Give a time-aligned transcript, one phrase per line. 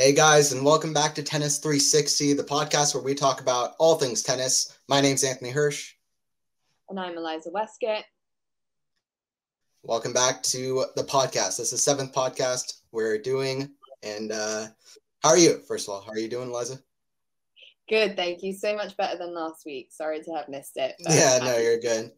[0.00, 3.96] Hey guys, and welcome back to Tennis 360, the podcast where we talk about all
[3.96, 4.78] things tennis.
[4.86, 5.94] My name's Anthony Hirsch.
[6.88, 8.04] And I'm Eliza Westcott.
[9.82, 11.56] Welcome back to the podcast.
[11.56, 13.72] This is the seventh podcast we're doing.
[14.04, 14.68] And uh,
[15.24, 16.02] how are you, first of all?
[16.02, 16.78] How are you doing, Eliza?
[17.88, 18.52] Good, thank you.
[18.52, 19.88] So much better than last week.
[19.90, 20.94] Sorry to have missed it.
[21.00, 22.12] Yeah, no, you're good.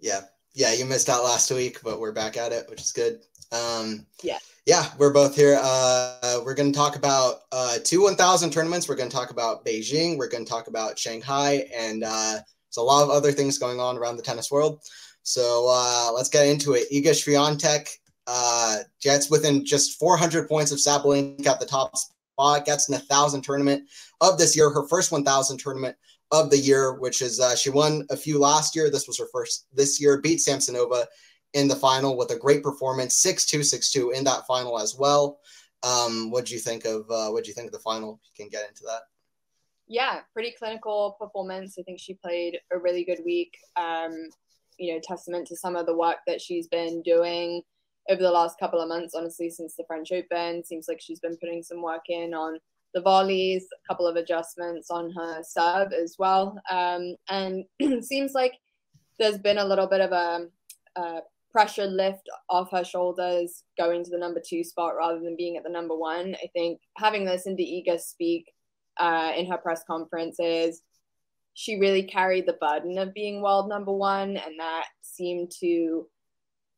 [0.00, 0.22] Yeah,
[0.52, 3.20] yeah, you missed out last week, but we're back at it, which is good.
[3.52, 4.38] Um, yeah
[4.68, 5.58] yeah, we're both here.
[5.62, 8.86] Uh, we're going to talk about uh, two 1,000 tournaments.
[8.86, 10.18] We're going to talk about Beijing.
[10.18, 13.80] We're going to talk about Shanghai, and uh, there's a lot of other things going
[13.80, 14.82] on around the tennis world.
[15.22, 16.84] So uh, let's get into it.
[16.92, 17.88] Iga Swiatek
[18.26, 22.66] uh, gets within just 400 points of Sabalenka at the top spot.
[22.66, 23.88] Gets in a thousand tournament
[24.20, 24.68] of this year.
[24.68, 25.96] Her first 1,000 tournament
[26.30, 28.90] of the year, which is uh, she won a few last year.
[28.90, 30.20] This was her first this year.
[30.20, 31.06] Beat Samsonova
[31.54, 34.96] in the final with a great performance, six two six two in that final as
[34.96, 35.40] well.
[35.82, 38.20] Um, what do you think of uh, what do you think of the final?
[38.24, 39.02] You can get into that.
[39.86, 41.76] Yeah, pretty clinical performance.
[41.78, 43.56] I think she played a really good week.
[43.76, 44.28] Um,
[44.78, 47.62] you know, testament to some of the work that she's been doing
[48.08, 49.14] over the last couple of months.
[49.14, 52.58] Honestly, since the French Open, seems like she's been putting some work in on
[52.94, 57.64] the volleys, a couple of adjustments on her serve as well, um, and
[58.04, 58.54] seems like
[59.18, 60.46] there's been a little bit of a,
[60.96, 65.56] a pressure lift off her shoulders going to the number two spot rather than being
[65.56, 66.34] at the number one.
[66.42, 68.46] I think having listened to Iga speak
[68.98, 70.82] uh, in her press conferences,
[71.54, 76.06] she really carried the burden of being world number one, and that seemed to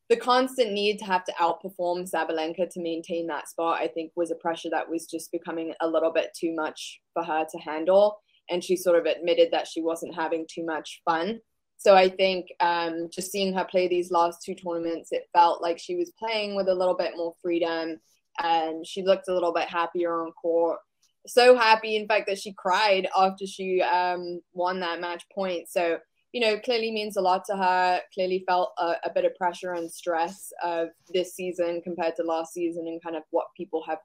[0.09, 3.81] the constant need to have to outperform Sabalenka to maintain that spot.
[3.81, 7.23] I think was a pressure that was just becoming a little bit too much for
[7.23, 8.19] her to handle,
[8.49, 11.41] and she sort of admitted that she wasn't having too much fun
[11.81, 15.79] so I think um, just seeing her play these last two tournaments, it felt like
[15.79, 17.99] she was playing with a little bit more freedom
[18.39, 20.79] and she looked a little bit happier on court.
[21.27, 25.71] So happy, in fact, that she cried after she um, won that match point.
[25.71, 25.99] So,
[26.33, 28.01] you know, clearly means a lot to her.
[28.13, 32.53] Clearly felt a, a bit of pressure and stress of this season compared to last
[32.53, 34.01] season and kind of what people have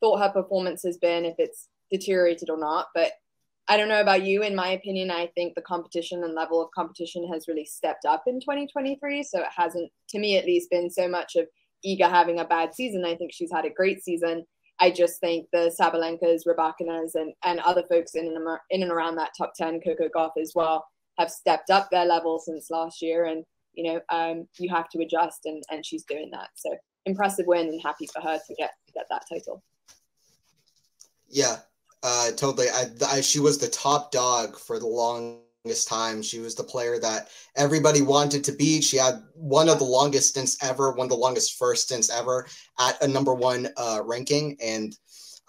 [0.00, 2.86] thought her performance has been, if it's deteriorated or not.
[2.94, 3.12] But
[3.68, 4.42] I don't know about you.
[4.42, 8.22] In my opinion, I think the competition and level of competition has really stepped up
[8.26, 9.22] in 2023.
[9.22, 11.46] So it hasn't, to me at least, been so much of
[11.86, 13.04] Iga having a bad season.
[13.04, 14.46] I think she's had a great season.
[14.80, 19.16] I just think the Sabalenkas, Rybakinas, and, and other folks in and, in and around
[19.16, 20.86] that top 10, Coco Gauff as well,
[21.18, 23.26] have stepped up their level since last year.
[23.26, 26.48] And, you know, um, you have to adjust, and, and she's doing that.
[26.54, 26.74] So
[27.04, 29.62] impressive win and happy for her to get, get that title.
[31.28, 31.56] Yeah,
[32.02, 32.68] uh, totally.
[32.68, 36.22] I, I, she was the top dog for the longest time.
[36.22, 38.84] She was the player that everybody wanted to beat.
[38.84, 42.46] She had one of the longest stints ever, one of the longest first stints ever
[42.80, 44.56] at a number one uh, ranking.
[44.62, 44.96] And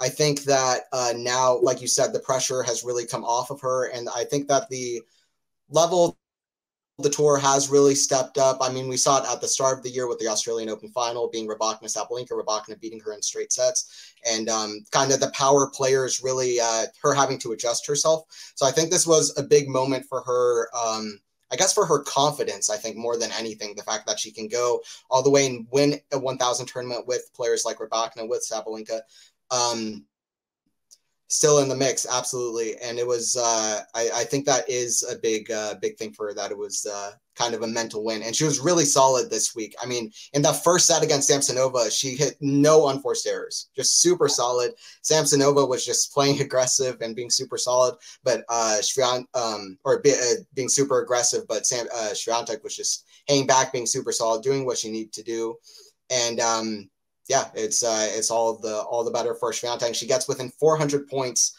[0.02, 3.62] I think that uh, now, like you said, the pressure has really come off of
[3.62, 3.90] her.
[3.90, 5.02] And I think that the
[5.70, 6.19] level
[7.00, 8.58] the tour has really stepped up.
[8.62, 10.90] I mean, we saw it at the start of the year with the Australian Open
[10.90, 15.32] final being Rybakina Sabalenka, Rybakina beating her in straight sets, and um, kind of the
[15.32, 18.26] power players really uh, her having to adjust herself.
[18.56, 20.70] So I think this was a big moment for her.
[20.76, 21.20] Um,
[21.52, 24.48] I guess for her confidence, I think more than anything, the fact that she can
[24.48, 29.02] go all the way and win a 1,000 tournament with players like Rybakina, with Sabalenka.
[29.50, 30.06] Um,
[31.30, 32.76] still in the mix absolutely.
[32.78, 36.28] And it was uh, I, I think that is a big uh, big thing for
[36.28, 38.24] her that it was uh, kind of a mental win.
[38.24, 39.76] And she was really solid this week.
[39.82, 44.28] I mean in that first set against samsonova she hit no unforced errors just super
[44.28, 44.74] solid.
[45.04, 50.12] Samsonova was just playing aggressive and being super solid but uh Shvian, um or be,
[50.12, 54.42] uh, being super aggressive but sam uh Swiatek was just hanging back being super solid
[54.42, 55.56] doing what she needed to do.
[56.10, 56.90] And um
[57.30, 59.94] yeah, it's uh, it's all the all the better for Swiatek.
[59.96, 61.56] She gets within 400 points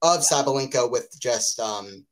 [0.00, 2.06] of Sabalenka with just um,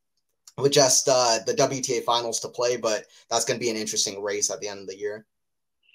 [0.59, 4.21] with just uh, the WTA finals to play, but that's going to be an interesting
[4.21, 5.25] race at the end of the year.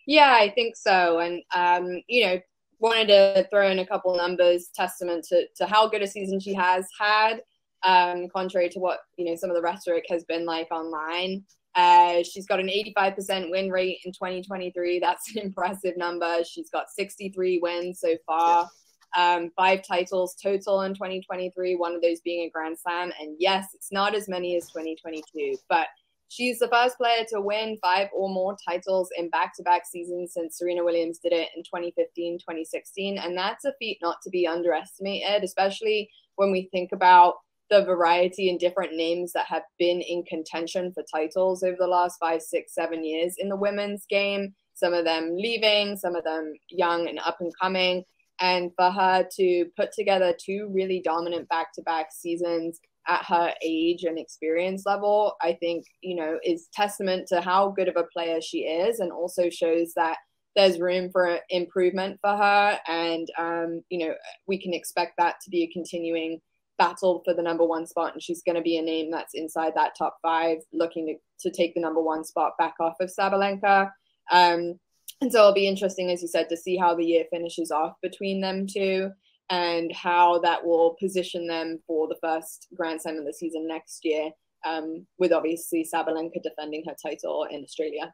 [0.07, 2.39] Yeah, I think so, and um, you know,
[2.79, 6.53] wanted to throw in a couple numbers, testament to to how good a season she
[6.53, 7.41] has had.
[7.85, 11.43] Um, contrary to what you know some of the rhetoric has been like online.
[11.77, 14.99] Uh, she's got an 85% win rate in 2023.
[14.99, 16.43] That's an impressive number.
[16.43, 18.67] She's got 63 wins so far,
[19.15, 23.11] um, five titles total in 2023, one of those being a Grand Slam.
[23.21, 25.87] And yes, it's not as many as 2022, but
[26.29, 30.33] she's the first player to win five or more titles in back to back seasons
[30.33, 33.19] since Serena Williams did it in 2015, 2016.
[33.19, 37.35] And that's a feat not to be underestimated, especially when we think about
[37.69, 42.17] the variety and different names that have been in contention for titles over the last
[42.19, 44.53] five, six, seven years in the women's game.
[44.73, 48.03] Some of them leaving, some of them young and up and coming.
[48.39, 53.53] And for her to put together two really dominant back to back seasons at her
[53.63, 58.07] age and experience level, I think, you know, is testament to how good of a
[58.13, 60.17] player she is and also shows that
[60.55, 62.79] there's room for improvement for her.
[62.87, 64.13] And, um, you know,
[64.47, 66.39] we can expect that to be a continuing
[66.77, 68.13] battle for the number one spot.
[68.13, 71.55] And she's going to be a name that's inside that top five, looking to, to
[71.55, 73.91] take the number one spot back off of Sabalenka.
[74.31, 74.79] Um,
[75.21, 77.93] and so it'll be interesting, as you said, to see how the year finishes off
[78.03, 79.11] between them two
[79.49, 84.03] and how that will position them for the first Grand Slam of the season next
[84.03, 84.29] year,
[84.65, 88.13] um, with obviously Sabalenka defending her title in Australia.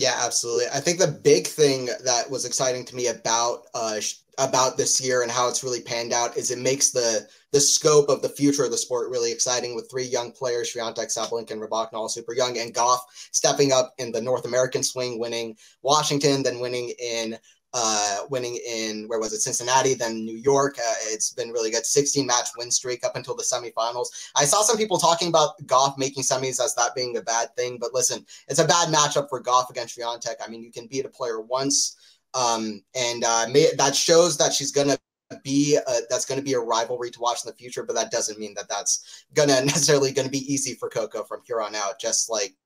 [0.00, 0.64] Yeah, absolutely.
[0.72, 4.00] I think the big thing that was exciting to me about uh,
[4.38, 8.08] about this year and how it's really panned out is it makes the the scope
[8.08, 11.60] of the future of the sport really exciting with three young players, Swiatek, Sabalenka, and
[11.60, 13.00] Rybakina, all super young, and Gauff
[13.32, 17.36] stepping up in the North American swing, winning Washington, then winning in
[17.72, 20.76] uh, winning in where was it Cincinnati, then New York.
[20.78, 21.86] Uh, it's been really good.
[21.86, 24.30] 16 match win streak up until the semifinals.
[24.34, 27.78] I saw some people talking about Gauff making semis as that being a bad thing,
[27.80, 30.36] but listen, it's a bad matchup for Gauff against Swiatek.
[30.44, 31.96] I mean, you can beat a player once,
[32.34, 34.98] um, and uh, may, that shows that she's gonna
[35.44, 38.10] be a, that's going to be a rivalry to watch in the future but that
[38.10, 41.72] doesn't mean that that's gonna necessarily going to be easy for coco from here on
[41.76, 42.56] out just like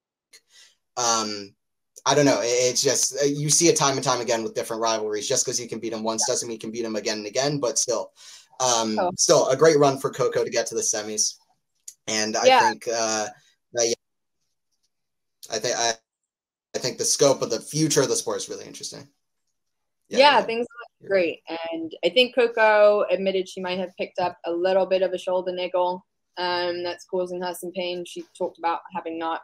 [0.97, 1.55] um
[2.07, 2.41] I don't know.
[2.43, 5.29] It's just uh, you see it time and time again with different rivalries.
[5.29, 7.27] Just because you can beat them once doesn't mean you can beat them again and
[7.27, 7.59] again.
[7.61, 8.13] But still,
[8.61, 9.11] um, oh.
[9.17, 11.37] still a great run for Coco to get to the semis.
[12.07, 12.61] And I yeah.
[12.61, 13.29] think uh,
[13.73, 13.95] that, yeah,
[15.51, 15.93] I think I,
[16.75, 19.09] I think the scope of the future of the sport is really interesting.
[20.11, 20.67] Yeah, yeah things
[21.01, 21.41] look great,
[21.71, 25.19] and I think Coco admitted she might have picked up a little bit of a
[25.19, 26.05] shoulder niggle
[26.37, 28.05] um, that's causing her some pain.
[28.07, 29.41] She talked about having not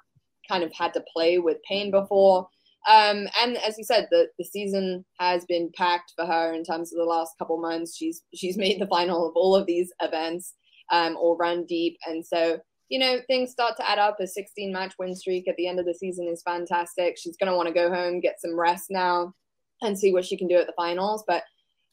[0.50, 2.48] kind of had to play with pain before.
[2.88, 6.92] Um, and as you said, the, the season has been packed for her in terms
[6.92, 7.96] of the last couple months.
[7.96, 10.54] She's she's made the final of all of these events
[10.90, 12.58] um, or run deep, and so
[12.88, 14.18] you know things start to add up.
[14.20, 17.16] A 16 match win streak at the end of the season is fantastic.
[17.18, 19.34] She's going to want to go home, get some rest now,
[19.82, 21.22] and see what she can do at the finals.
[21.26, 21.44] But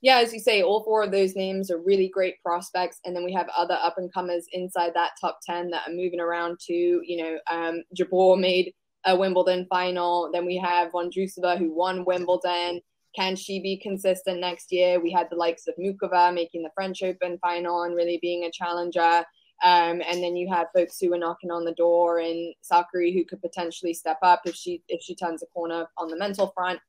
[0.01, 2.99] yeah, as you say, all four of those names are really great prospects.
[3.03, 6.19] And then we have other up and comers inside that top 10 that are moving
[6.19, 7.01] around too.
[7.03, 8.73] You know, um, Jabeur made
[9.05, 10.29] a Wimbledon final.
[10.31, 12.81] Then we have Vondrousova who won Wimbledon.
[13.15, 14.99] Can she be consistent next year?
[14.99, 18.51] We had the likes of Muchova making the French Open final and really being a
[18.51, 19.25] challenger.
[19.63, 23.25] Um, and then you have folks who are knocking on the door and Sakkari who
[23.25, 26.79] could potentially step up if she if she turns a corner on the mental front.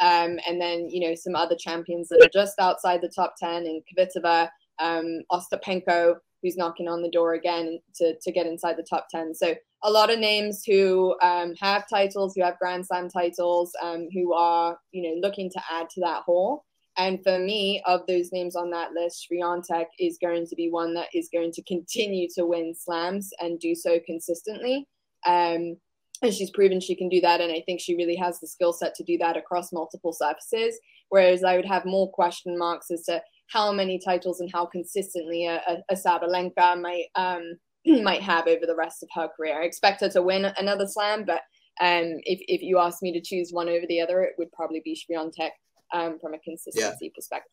[0.00, 3.66] Um, and then, you know, some other champions that are just outside the top 10
[3.66, 4.48] in Kvitova,
[4.78, 9.34] um, Ostapenko, who's knocking on the door again to, to get inside the top 10.
[9.34, 14.08] So a lot of names who um, have titles, who have Grand Slam titles, um,
[14.12, 16.64] who are, you know, looking to add to that haul.
[16.98, 20.94] And for me, of those names on that list, Swiatek is going to be one
[20.94, 24.86] that is going to continue to win slams and do so consistently.
[25.26, 25.76] Um,
[26.22, 28.72] and she's proven she can do that and i think she really has the skill
[28.72, 30.78] set to do that across multiple surfaces.
[31.08, 35.46] Whereas i would have more question marks as to how many titles and how consistently
[35.46, 37.54] a, a, a sabalenka might um,
[38.02, 39.60] might have over the rest of her career.
[39.60, 41.42] I expect her to win another slam but
[41.78, 44.80] um, if, if you ask me to choose one over the other it would probably
[44.84, 45.50] be Swiatek
[45.92, 47.10] um, from a consistency yeah.
[47.14, 47.52] perspective.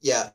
[0.00, 0.30] Yeah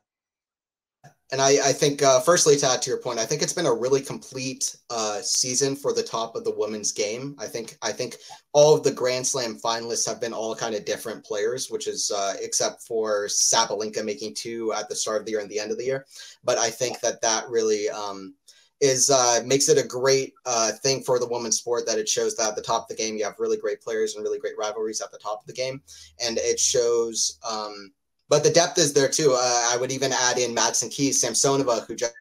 [1.30, 3.66] and I, I think, uh, firstly, to add to your point, I think it's been
[3.66, 7.36] a really complete uh, season for the top of the women's game.
[7.38, 8.16] I think, I think
[8.54, 12.10] all of the Grand Slam finalists have been all kind of different players, which is
[12.10, 15.70] uh, except for Sabalenka making two at the start of the year and the end
[15.70, 16.06] of the year.
[16.44, 18.34] But I think that that really um,
[18.80, 22.36] is uh, makes it a great uh, thing for the women's sport that it shows
[22.36, 24.56] that at the top of the game you have really great players and really great
[24.56, 25.82] rivalries at the top of the game,
[26.24, 27.38] and it shows.
[27.48, 27.92] Um,
[28.28, 29.32] but the depth is there too.
[29.32, 32.14] Uh, I would even add in Madison Keys, Samsonova, who just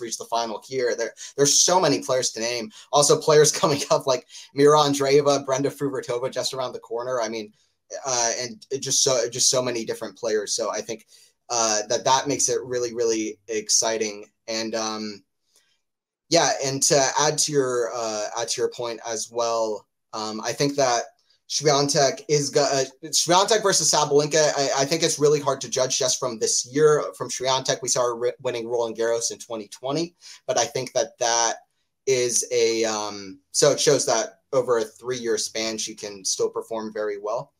[0.00, 0.94] reached the final here.
[0.96, 2.70] There, there's so many players to name.
[2.92, 7.20] Also, players coming up like Mira Andreeva, Brenda Fruhvirtova just around the corner.
[7.20, 7.52] I mean,
[8.06, 10.54] uh, and just so just so many different players.
[10.54, 11.06] So I think
[11.50, 14.26] uh, that that makes it really really exciting.
[14.48, 15.22] And um,
[16.28, 20.52] yeah, and to add to your uh, add to your point as well, um, I
[20.52, 21.04] think that
[21.48, 24.52] Swiatek is uh, Swiatek versus Sabalenka.
[24.56, 27.04] I, I, think it's really hard to judge just from this year.
[27.18, 30.14] From Swiatek, we saw her winning Roland Garros in 2020,
[30.46, 31.56] but I think that that
[32.06, 36.92] is a um, so it shows that over a three-year span, she can still perform
[36.92, 37.52] very well.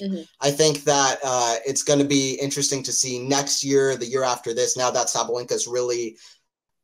[0.00, 0.22] Mm-hmm.
[0.40, 4.22] I think that uh, it's going to be interesting to see next year, the year
[4.22, 4.76] after this.
[4.76, 6.16] Now that Sabalenka is really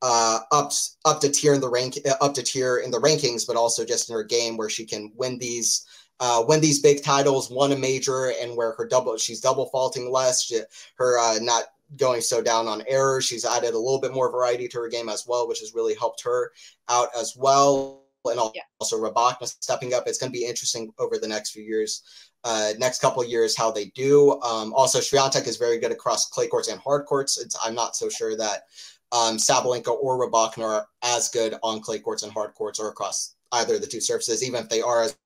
[0.02, 0.72] uh, up
[1.04, 4.10] up to tier in the rank, up to tier in the rankings, but also just
[4.10, 5.86] in her game where she can win these
[6.20, 10.10] uh, win these big titles, won a major, and where her double she's double faulting
[10.10, 10.60] less, she,
[10.96, 11.64] her uh, not
[11.96, 13.24] going so down on errors.
[13.24, 15.94] She's added a little bit more variety to her game as well, which has really
[15.94, 16.52] helped her
[16.88, 18.02] out as well.
[18.24, 18.56] And also
[18.96, 19.08] yeah.
[19.08, 20.04] Rybakina stepping up.
[20.06, 22.02] It's going to be interesting over the next few years,
[22.42, 24.40] uh, next couple years, how they do.
[24.42, 27.38] Um, also, Swiatek is very good across clay courts and hard courts.
[27.38, 28.64] It's, I'm not so sure that
[29.12, 33.36] um, Sabalenka or Rybakina are as good on clay courts and hard courts or across
[33.52, 35.16] either of the two surfaces, even if they are as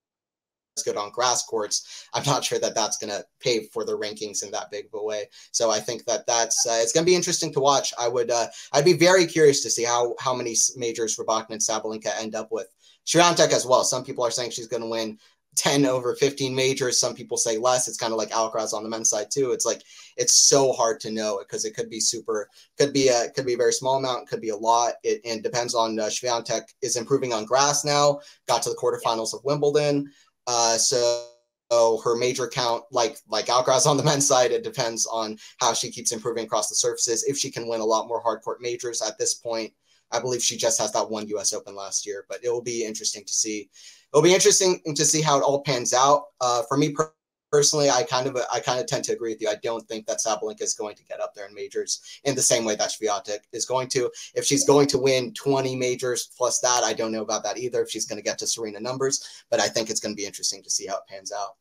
[0.82, 2.08] good on grass courts.
[2.14, 5.00] I'm not sure that that's going to pay for the rankings in that big of
[5.00, 5.28] a way.
[5.52, 7.92] So I think that that's uh, it's going to be interesting to watch.
[7.98, 11.60] I would uh, I'd be very curious to see how how many majors Rybakina and
[11.60, 12.66] Sabalenka end up with.
[13.06, 13.82] Swiatek as well.
[13.82, 15.18] Some people are saying she's going to win
[15.56, 17.00] 10 over 15 majors.
[17.00, 17.88] Some people say less.
[17.88, 19.50] It's kind of like Alcaraz on the men's side too.
[19.50, 19.82] It's like
[20.16, 22.48] it's so hard to know because it could be super,
[22.78, 24.94] could be a could be a very small amount, could be a lot.
[25.02, 26.10] It and depends on uh,
[26.82, 28.20] is improving on grass now.
[28.46, 30.12] Got to the quarterfinals of Wimbledon.
[30.46, 31.26] Uh, so
[31.70, 35.90] her major count, like like Alcaraz on the men's side, it depends on how she
[35.90, 37.24] keeps improving across the surfaces.
[37.24, 39.72] If she can win a lot more hard court majors at this point,
[40.10, 41.52] I believe she just has that one U.S.
[41.52, 42.24] Open last year.
[42.28, 43.70] But it will be interesting to see.
[44.12, 46.24] It'll be interesting to see how it all pans out.
[46.40, 46.92] Uh, for me
[47.50, 49.48] personally, I kind of I kind of tend to agree with you.
[49.48, 52.42] I don't think that Sabalenka is going to get up there in majors in the
[52.42, 54.10] same way that Swiatek is going to.
[54.34, 57.82] If she's going to win 20 majors plus that, I don't know about that either.
[57.82, 60.26] If she's going to get to Serena numbers, but I think it's going to be
[60.26, 61.56] interesting to see how it pans out.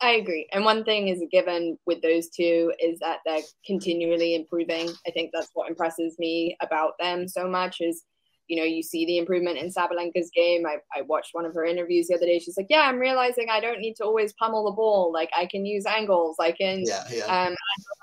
[0.00, 0.48] I agree.
[0.52, 4.90] And one thing is a given with those two is that they're continually improving.
[5.06, 8.02] I think that's what impresses me about them so much is
[8.48, 10.66] you know, you see the improvement in Sabalenka's game.
[10.66, 12.38] I, I watched one of her interviews the other day.
[12.38, 15.12] She's like, yeah, I'm realizing I don't need to always pummel the ball.
[15.12, 16.36] Like I can use angles.
[16.40, 17.46] I can yeah, yeah.
[17.46, 17.56] um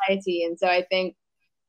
[0.08, 0.44] variety.
[0.44, 1.16] And so I think,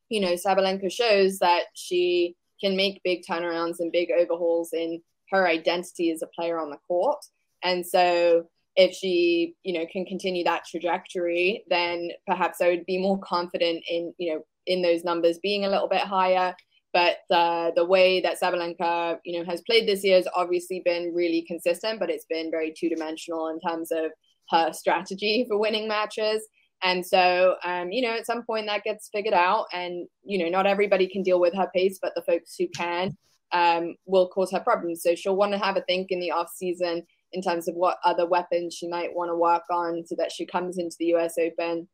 [0.08, 5.46] you know, Sabalenka shows that she can make big turnarounds and big overhauls in her
[5.46, 7.18] identity as a player on the court.
[7.62, 8.46] And so
[8.76, 13.84] if she, you know, can continue that trajectory, then perhaps I would be more confident
[13.88, 16.54] in, you know, in those numbers being a little bit higher
[16.92, 21.12] but uh, the way that Sabalenka, you know, has played this year has obviously been
[21.14, 24.10] really consistent, but it's been very two dimensional in terms of
[24.50, 26.46] her strategy for winning matches.
[26.82, 30.48] And so, um, you know, at some point that gets figured out, and you know,
[30.48, 33.16] not everybody can deal with her pace, but the folks who can
[33.52, 35.02] um, will cause her problems.
[35.02, 37.98] So she'll want to have a think in the off season in terms of what
[38.04, 41.34] other weapons she might want to work on, so that she comes into the U.S.
[41.38, 41.86] Open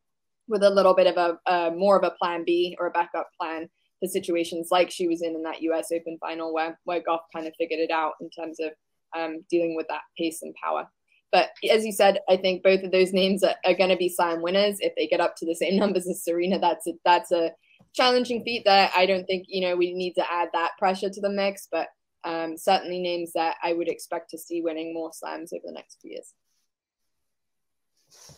[0.48, 3.28] with a little bit of a, a more of a plan B or a backup
[3.38, 3.68] plan
[4.02, 7.46] the situations like she was in in that US Open final where where Gauff kind
[7.46, 8.72] of figured it out in terms of
[9.16, 10.88] um, dealing with that pace and power.
[11.32, 14.08] But as you said, I think both of those names are, are going to be
[14.08, 16.58] slam winners if they get up to the same numbers as Serena.
[16.58, 17.52] That's a, that's a
[17.94, 21.20] challenging feat that I don't think you know we need to add that pressure to
[21.20, 21.88] the mix, but
[22.24, 25.98] um, certainly names that I would expect to see winning more slams over the next
[26.00, 26.32] few years.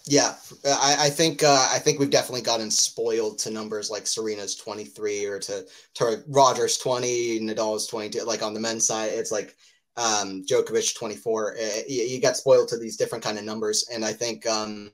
[0.06, 4.56] Yeah, I, I think uh, I think we've definitely gotten spoiled to numbers like Serena's
[4.56, 8.22] 23 or to to Rogers 20, Nadal's 22.
[8.22, 9.54] Like on the men's side, it's like
[9.98, 11.56] um, Djokovic 24.
[11.56, 14.90] Uh, you, you, get spoiled to these different kind of numbers, and I think um,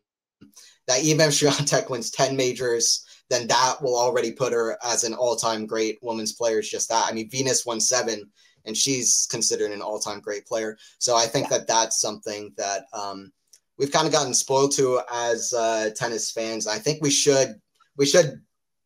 [0.88, 5.14] that even if Swiatek wins 10 majors, then that will already put her as an
[5.14, 6.59] all-time great women's player.
[6.59, 7.07] It's just that.
[7.09, 8.31] I mean, Venus won seven,
[8.64, 10.76] and she's considered an all-time great player.
[10.99, 11.59] So I think yeah.
[11.59, 12.87] that that's something that.
[12.93, 13.31] Um,
[13.78, 16.66] we've kind of gotten spoiled to as uh, tennis fans.
[16.66, 17.61] I think we should
[17.97, 18.40] we should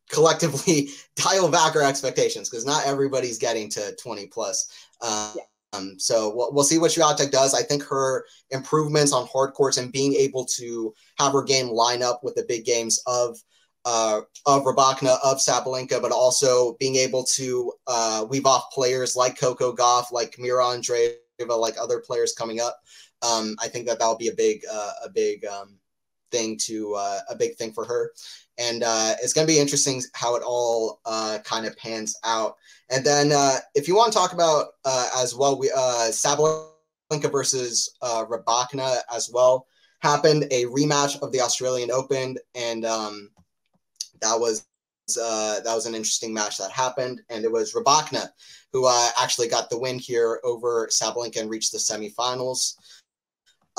[0.09, 4.69] collectively dial back our expectations because not everybody's getting to 20 plus.
[5.01, 5.43] Um, yeah.
[5.71, 7.53] Um, so we'll, we'll see what Swiatek does.
[7.53, 12.01] I think her improvements on hard courts and being able to have her game line
[12.01, 13.37] up with the big games of
[13.85, 19.39] uh, of Rybakina, of Sabalenka, but also being able to uh, weave off players like
[19.39, 21.15] Coco Gauff, like Mira Andreeva,
[21.57, 22.79] like other players coming up
[23.21, 25.77] um, I think that that'll be a big uh, a big um,
[26.31, 28.11] thing to uh, a big thing for her,
[28.57, 32.55] and uh, it's going to be interesting how it all uh, kind of pans out.
[32.89, 37.95] And then uh, if you want to talk about uh, as well, we Sabalenka versus
[38.03, 39.67] Rybakina as well
[40.01, 43.31] happened a rematch of the Australian Open, and um,
[44.21, 44.65] that was
[45.21, 48.29] uh, that was an interesting match that happened, and it was Rybakina
[48.71, 52.75] who uh, actually got the win here over Sabalenka and reached the semifinals.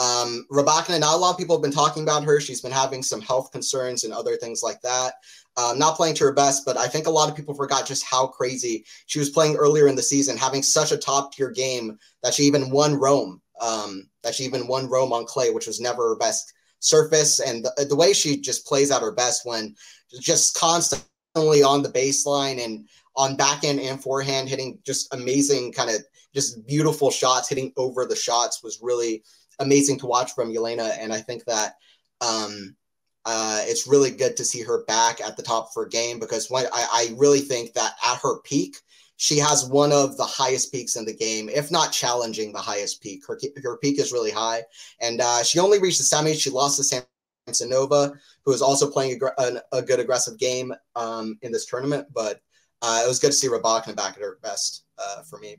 [0.01, 2.41] Um, Rybakina, not a lot of people have been talking about her.
[2.41, 5.13] She's been having some health concerns and other things like that.
[5.59, 8.05] Um, not playing to her best, but I think a lot of people forgot just
[8.05, 11.99] how crazy she was playing earlier in the season, having such a top tier game
[12.23, 13.43] that she even won Rome.
[13.61, 17.41] Um, that she even won Rome on clay, which was never her best surface.
[17.41, 19.75] And the, the way she just plays at her best when
[20.19, 26.03] just constantly on the baseline and on backhand and forehand, hitting just amazing kind of
[26.35, 29.23] just beautiful shots, hitting over the shots was really
[29.61, 31.75] amazing to watch from Yelena, and I think that
[32.21, 32.77] um,
[33.25, 36.51] uh, it's really good to see her back at the top of her game because
[36.51, 38.77] when, I, I really think that at her peak,
[39.17, 43.03] she has one of the highest peaks in the game, if not challenging the highest
[43.03, 43.23] peak.
[43.27, 44.63] Her, her peak is really high,
[45.01, 46.33] and uh, she only reached the semi.
[46.33, 47.03] She lost to
[47.47, 52.07] Samsonova, who is also playing a, a, good aggressive game um, in this tournament.
[52.15, 52.41] But
[52.81, 55.57] uh, it was good to see Rybakina back at her best uh, for me.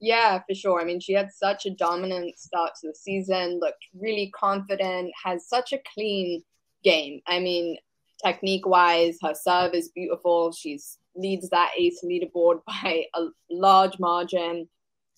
[0.00, 0.80] Yeah, for sure.
[0.80, 5.48] I mean, she had such a dominant start to the season, looked really confident, has
[5.48, 6.42] such a clean
[6.84, 7.20] game.
[7.26, 7.78] I mean,
[8.24, 10.52] technique wise, her serve is beautiful.
[10.52, 14.68] She's leads that ace leaderboard by a large margin.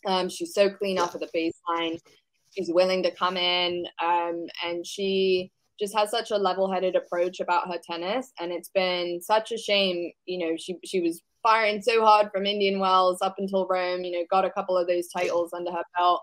[0.06, 1.98] Um, she's so clean off of the baseline.
[2.56, 7.68] She's willing to come in, um, and she just has such a level-headed approach about
[7.68, 8.32] her tennis.
[8.40, 10.12] And it's been such a shame.
[10.24, 14.04] You know, she she was firing so hard from Indian Wells up until Rome.
[14.04, 16.22] You know, got a couple of those titles under her belt,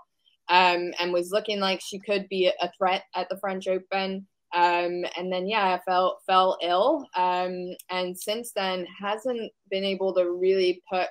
[0.50, 4.27] um, and was looking like she could be a threat at the French Open.
[4.53, 10.13] Um, and then yeah, I felt fell ill, um, and since then hasn't been able
[10.15, 11.07] to really put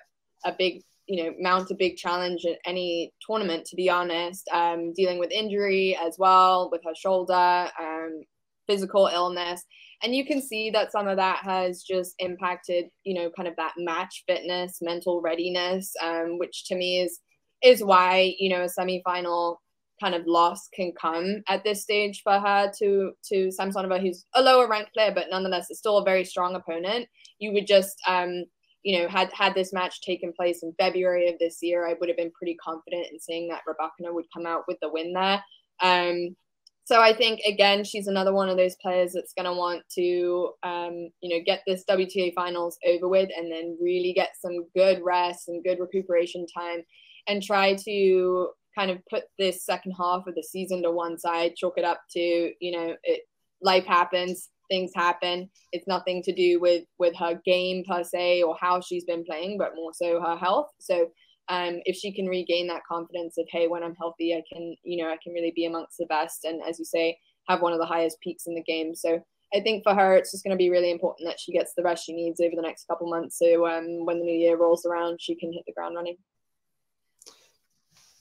[0.46, 3.66] a big, you know, mount a big challenge in any tournament.
[3.66, 8.22] To be honest, um, dealing with injury as well with her shoulder, um,
[8.66, 9.62] physical illness,
[10.04, 13.56] and you can see that some of that has just impacted, you know, kind of
[13.56, 17.20] that match fitness, mental readiness, um, which to me is
[17.62, 19.56] is why you know a semifinal
[20.02, 24.42] kind of loss can come at this stage for her to to Samsonova, who's a
[24.42, 27.08] lower ranked player, but nonetheless is still a very strong opponent.
[27.38, 28.44] You would just um,
[28.84, 32.08] you know, had had this match taken place in February of this year, I would
[32.10, 35.42] have been pretty confident in saying that Rybakina would come out with the win there.
[35.82, 36.36] Um,
[36.84, 40.50] so I think again, she's another one of those players that's going to want to,
[40.62, 45.00] um, you know, get this WTA finals over with and then really get some good
[45.02, 46.82] rest and good recuperation time,
[47.26, 51.56] and try to kind of put this second half of the season to one side,
[51.56, 53.22] chalk it up to, you know, it,
[53.62, 55.48] life happens, things happen.
[55.72, 59.56] It's nothing to do with with her game per se or how she's been playing,
[59.58, 60.68] but more so her health.
[60.80, 61.08] So
[61.48, 65.02] um, if she can regain that confidence of hey, when I'm healthy, I can, you
[65.02, 67.78] know, I can really be amongst the best, and as you say, have one of
[67.78, 68.94] the highest peaks in the game.
[68.94, 69.22] So
[69.54, 71.82] I think for her, it's just going to be really important that she gets the
[71.82, 73.38] rest she needs over the next couple months.
[73.38, 76.16] So um, when the new year rolls around, she can hit the ground running.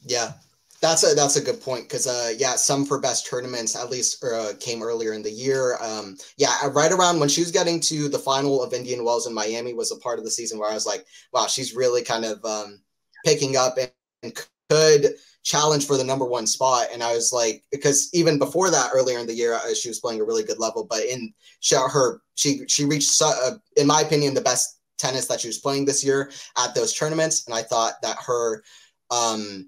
[0.06, 0.34] Yeah,
[0.84, 4.22] that's a that's a good point because uh yeah some for best tournaments at least
[4.22, 7.80] uh, came earlier in the year um yeah uh, right around when she was getting
[7.80, 10.70] to the final of Indian Wells in Miami was a part of the season where
[10.70, 12.82] I was like wow she's really kind of um
[13.24, 13.92] picking up and,
[14.70, 18.92] could challenge for the number one spot and I was like because even before that
[18.94, 22.22] earlier in the year she was playing a really good level but in she, her
[22.36, 26.04] she she reached uh, in my opinion the best tennis that she was playing this
[26.04, 28.64] year at those tournaments and I thought that her
[29.12, 29.68] um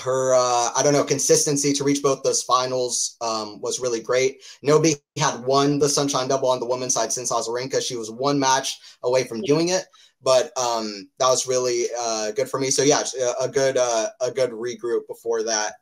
[0.00, 4.42] her uh, I don't know consistency to reach both those finals um, was really great.
[4.64, 7.80] Nobi had won the Sunshine Double on the women's side since Azarenka.
[7.80, 9.86] She was one match away from doing it,
[10.26, 12.68] but um, that was really uh, good for me.
[12.68, 13.04] So yeah,
[13.40, 15.74] a good uh, a good regroup before that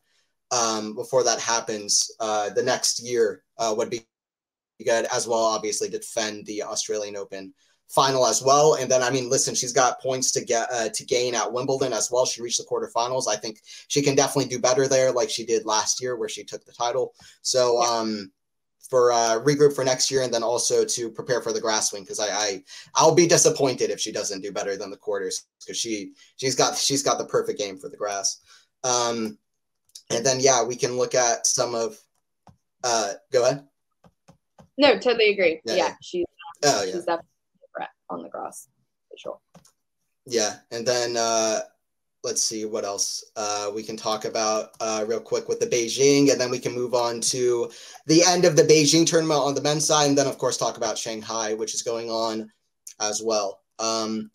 [0.51, 2.11] um, before that happens.
[2.21, 4.03] Uh, the next year uh, would be
[4.85, 5.39] good as well.
[5.39, 7.55] Obviously, defend the Australian Open
[7.89, 8.75] final as well.
[8.75, 11.95] And then, I mean, listen, she's got points to get uh, to gain at Wimbledon
[11.95, 12.27] as well.
[12.27, 13.27] She reached the quarterfinals.
[13.27, 16.45] I think she can definitely do better there, like she did last year, where she
[16.45, 17.15] took the title.
[17.41, 18.31] So, um,
[18.91, 22.03] for uh, regroup for next year, and then also to prepare for the grass wing
[22.03, 22.63] because I, I
[22.95, 26.77] I'll be disappointed if she doesn't do better than the quarters because she she's got
[26.77, 28.41] she's got the perfect game for the grass.
[28.83, 29.39] Um,
[30.11, 31.97] and then yeah, we can look at some of.
[32.83, 33.65] Uh, go ahead.
[34.77, 35.61] No, totally agree.
[35.65, 35.95] Yeah, yeah.
[36.03, 36.27] she's
[36.65, 36.93] oh, yeah.
[36.93, 37.29] she's definitely
[38.11, 38.69] on the grass
[39.09, 39.39] for sure.
[40.27, 41.61] Yeah, and then uh,
[42.25, 46.33] let's see what else uh, we can talk about uh, real quick with the Beijing,
[46.33, 47.71] and then we can move on to
[48.07, 50.77] the end of the Beijing tournament on the men's side, and then of course talk
[50.77, 52.51] about Shanghai, which is going on
[53.01, 53.61] as well.
[53.79, 54.31] Um,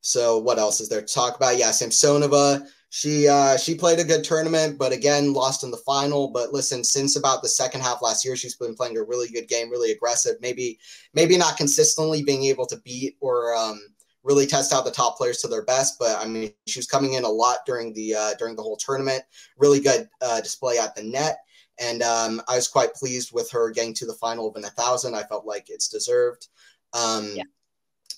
[0.00, 1.58] so what else is there to talk about?
[1.58, 6.28] Yeah, Samsonova she uh, she played a good tournament, but again lost in the final.
[6.28, 9.48] But listen, since about the second half last year, she's been playing a really good
[9.48, 10.36] game, really aggressive.
[10.42, 10.78] Maybe
[11.14, 13.80] maybe not consistently being able to beat or um,
[14.24, 15.98] really test out the top players to their best.
[15.98, 18.76] But I mean, she was coming in a lot during the uh, during the whole
[18.76, 19.22] tournament.
[19.58, 21.38] Really good uh, display at the net,
[21.78, 25.14] and um, I was quite pleased with her getting to the final of an 1000.
[25.14, 26.48] I felt like it's deserved.
[26.92, 27.44] Um, yeah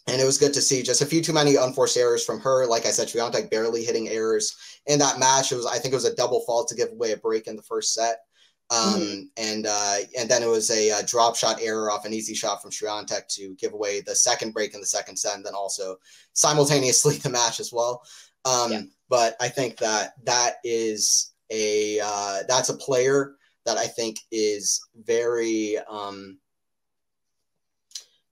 [0.06, 2.66] and it was good to see just a few too many unforced errors from her.
[2.66, 5.50] Like I said, Swiatek barely hitting errors in that match.
[5.50, 7.56] It was, I think, it was a double fault to give away a break in
[7.56, 8.18] the first set,
[8.70, 9.20] um, mm-hmm.
[9.36, 12.62] and uh, and then it was a, a, drop shot error off an easy shot
[12.62, 15.96] from Swiatek to give away the second break in the second set, and then also
[16.32, 18.02] simultaneously the match as well.
[18.44, 18.82] Um, yeah.
[19.10, 23.34] But I think that that is a uh, that's a player
[23.66, 26.38] that I think is very um,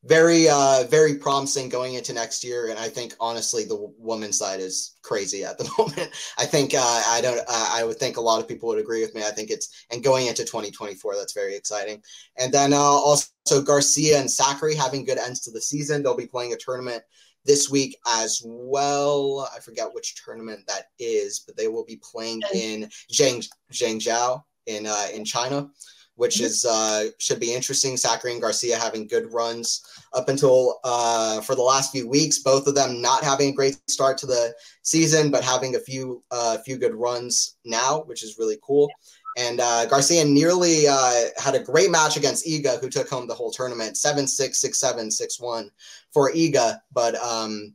[0.05, 4.59] very uh very promising going into next year and i think honestly the women's side
[4.59, 6.11] is crazy at the moment.
[6.39, 9.03] I think uh, i don't uh, i would think a lot of people would agree
[9.03, 9.23] with me.
[9.23, 12.03] I think it's and going into 2024 that's very exciting.
[12.39, 13.27] And then uh, also
[13.65, 16.03] garcia and Sakkari having good ends to the season.
[16.03, 17.03] They'll be playing a tournament
[17.45, 19.49] this week as well.
[19.55, 24.87] I forget which tournament that is but they will be playing in Zhang, zhangzhou in
[24.87, 25.69] uh in china
[26.17, 26.47] which mm-hmm.
[26.47, 27.95] is uh, should be interesting.
[27.95, 32.39] Sakkari and Garcia having good runs up until uh, for the last few weeks.
[32.39, 36.23] Both of them not having a great start to the season, but having a few
[36.31, 38.91] uh, few good runs now, which is really cool.
[39.39, 43.35] And uh, Garcia nearly uh, had a great match against Iga, who took home the
[43.35, 45.71] whole tournament 7 6, 6 7, 6 1
[46.13, 46.81] for Iga.
[46.93, 47.75] But um,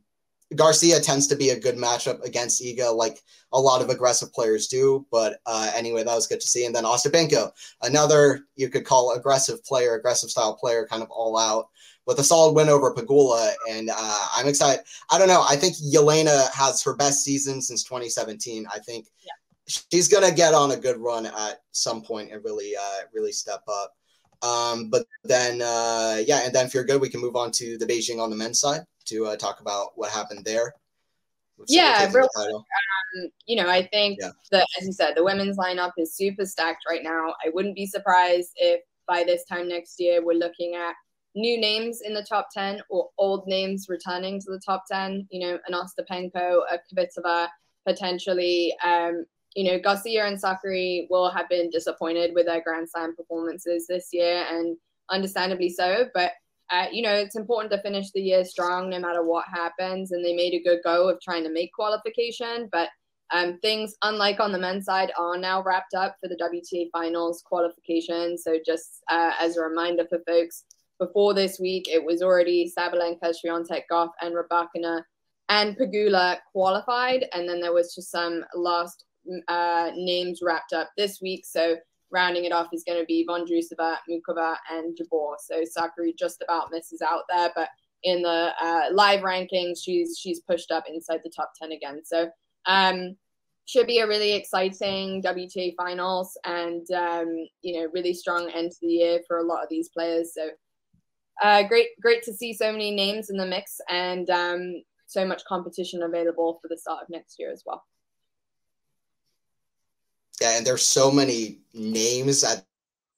[0.56, 3.20] Garcia tends to be a good matchup against Iga, like
[3.52, 5.06] a lot of aggressive players do.
[5.10, 6.64] But uh, anyway, that was good to see.
[6.64, 7.50] And then Ostapenko,
[7.82, 11.68] another you could call aggressive player, aggressive style player, kind of all out
[12.06, 13.52] with a solid win over Pegula.
[13.70, 14.84] And uh, I'm excited.
[15.10, 15.44] I don't know.
[15.46, 18.66] I think Jelena has her best season since 2017.
[18.72, 19.32] I think yeah.
[19.92, 23.32] she's going to get on a good run at some point and really, uh, really
[23.32, 23.94] step up.
[24.42, 27.76] Um, but then, uh, yeah, and then if you're good, we can move on to
[27.78, 30.74] the Beijing on the men's side to uh, talk about what happened there.
[31.66, 34.30] Yeah, real, um, you know, I think yeah.
[34.52, 37.34] that, as you said, the women's lineup is super stacked right now.
[37.44, 40.94] I wouldn't be surprised if by this time next year we're looking at
[41.34, 45.40] new names in the top 10 or old names returning to the top 10, you
[45.40, 47.48] know, an Ostapenko, a Kvitova,
[47.86, 48.74] potentially.
[48.84, 49.24] Um,
[49.58, 54.10] you know, Garcia and Sakkari will have been disappointed with their Grand Slam performances this
[54.12, 54.76] year, and
[55.10, 56.06] understandably so.
[56.14, 56.30] But
[56.70, 60.12] uh, you know, it's important to finish the year strong no matter what happens.
[60.12, 62.68] And they made a good go of trying to make qualification.
[62.70, 62.90] But
[63.32, 67.42] um, things, unlike on the men's side, are now wrapped up for the WTA finals
[67.44, 68.38] qualification.
[68.38, 70.66] So, just uh, as a reminder for folks,
[71.00, 75.02] before this week, it was already Sabalenka, Swiatek, Gauff, and Rybakina
[75.48, 77.26] and Pegula qualified.
[77.32, 79.04] And then there was just some last
[79.48, 81.44] uh, names wrapped up this week.
[81.46, 81.76] So,
[82.10, 85.34] rounding it off is going to be Vondrousova, Muchova, and Jabeur.
[85.38, 87.68] So Sakkari just about misses out there, but
[88.02, 92.00] in the uh, live rankings, she's she's pushed up inside the top ten again.
[92.04, 92.30] So
[92.66, 93.16] um,
[93.66, 97.28] should be a really exciting WTA finals, and um,
[97.62, 100.32] you know really strong end to the year for a lot of these players.
[100.34, 100.48] So
[101.42, 105.44] uh, great great to see so many names in the mix and um, so much
[105.44, 107.84] competition available for the start of next year as well.
[110.40, 112.64] Yeah, and there's so many names at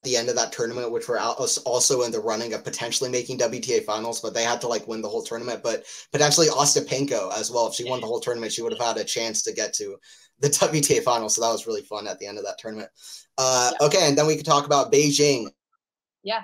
[0.03, 3.85] the end of that tournament, which were also in the running of potentially making WTA
[3.85, 5.63] finals, but they had to like win the whole tournament.
[5.63, 7.69] But potentially Ostapenko as well.
[7.69, 9.97] If she won the whole tournament, she would have had a chance to get to
[10.41, 11.35] the WTA finals.
[11.35, 12.89] So that was really fun at the end of that tournament.
[13.37, 13.87] Uh, yeah.
[13.87, 15.49] Okay, and then we can talk about Beijing.
[16.23, 16.43] Yeah.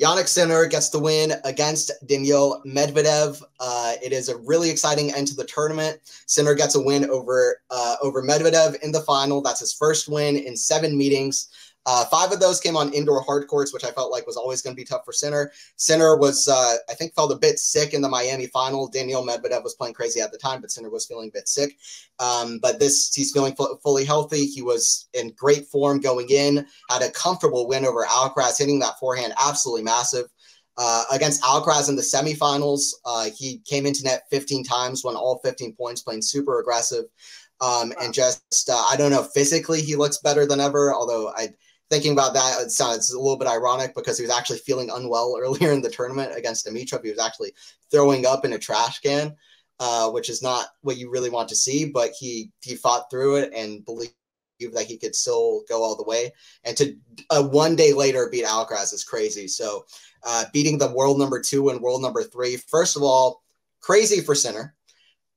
[0.00, 3.42] Jannik Sinner gets the win against Daniil Medvedev.
[3.60, 6.00] Uh, it is a really exciting end to the tournament.
[6.26, 9.42] Sinner gets a win over uh, over Medvedev in the final.
[9.42, 11.48] That's his first win in seven meetings.
[11.86, 14.60] Uh, five of those came on indoor hard courts, which I felt like was always
[14.60, 15.50] going to be tough for Sinner.
[15.76, 18.88] Sinner was, uh, I think, felt a bit sick in the Miami final.
[18.88, 21.76] Daniil Medvedev was playing crazy at the time, but Sinner was feeling a bit sick.
[22.18, 24.44] Um, but this, he's feeling fully healthy.
[24.44, 28.98] He was in great form going in, had a comfortable win over Alcaraz, hitting that
[28.98, 30.26] forehand absolutely massive.
[30.76, 35.40] Uh, against Alcaraz in the semifinals, uh, he came into net 15 times, won all
[35.44, 37.04] 15 points, playing super aggressive.
[37.60, 41.50] Um, and just, uh, I don't know, physically he looks better than ever, although I
[41.90, 45.36] thinking about that, it sounds a little bit ironic because he was actually feeling unwell
[45.40, 47.04] earlier in the tournament against Dimitrov.
[47.04, 47.52] He was actually
[47.90, 49.36] throwing up in a trash can,
[49.78, 51.84] uh, which is not what you really want to see.
[51.86, 54.14] But he he fought through it and believed
[54.72, 56.32] that he could still go all the way.
[56.64, 56.96] And to
[57.30, 59.48] uh, one day later beat Alcaraz is crazy.
[59.48, 59.84] So
[60.24, 63.42] uh, beating the world number two and world number three, first of all,
[63.80, 64.74] crazy for Sinner.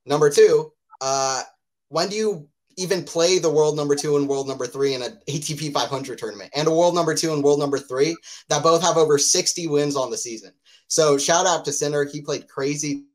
[0.05, 1.43] Number two, uh,
[1.87, 5.19] when do you even play the world number two and world number three in an
[5.27, 8.15] ATP 500 tournament and a world number two and world number three
[8.49, 10.51] that both have over 60 wins on the season.
[10.87, 12.05] So shout out to Sinner.
[12.05, 13.05] He played crazy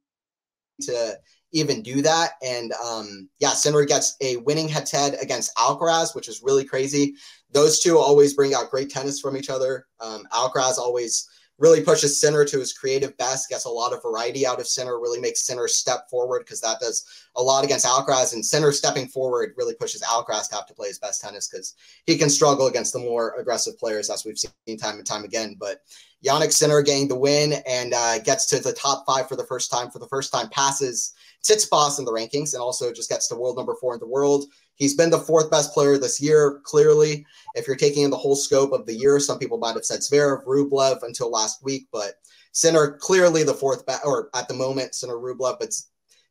[0.83, 1.19] to
[1.53, 2.33] even do that.
[2.43, 6.65] And um, yeah, Sinner gets a winning head to head against Alcaraz, which is really
[6.65, 7.15] crazy.
[7.53, 9.87] Those two always bring out great tennis from each other.
[10.01, 14.47] Um, Alcaraz always really pushes Sinner to his creative best, gets a lot of variety
[14.47, 17.05] out of Sinner, really makes Sinner step forward because that does
[17.37, 18.33] a lot against Alcaraz.
[18.33, 21.75] And Sinner stepping forward really pushes Alcaraz to have to play his best tennis because
[22.07, 25.57] he can struggle against the more aggressive players, as we've seen time and time again.
[25.59, 25.81] But
[26.25, 29.71] Jannik Sinner getting the win and uh, gets to the top five for the first
[29.71, 29.91] time.
[29.91, 31.13] For the first time, passes
[31.45, 34.45] Tsitsipas in the rankings and also just gets to world number four in the world.
[34.79, 37.27] He's been the fourth best player this year, clearly.
[37.55, 40.01] If you're taking in the whole scope of the year, some people might have said
[40.01, 42.15] Zverev, Rublev until last week, but
[42.53, 45.75] Sinner clearly the fourth best, or at the moment, Sinner Rublev, but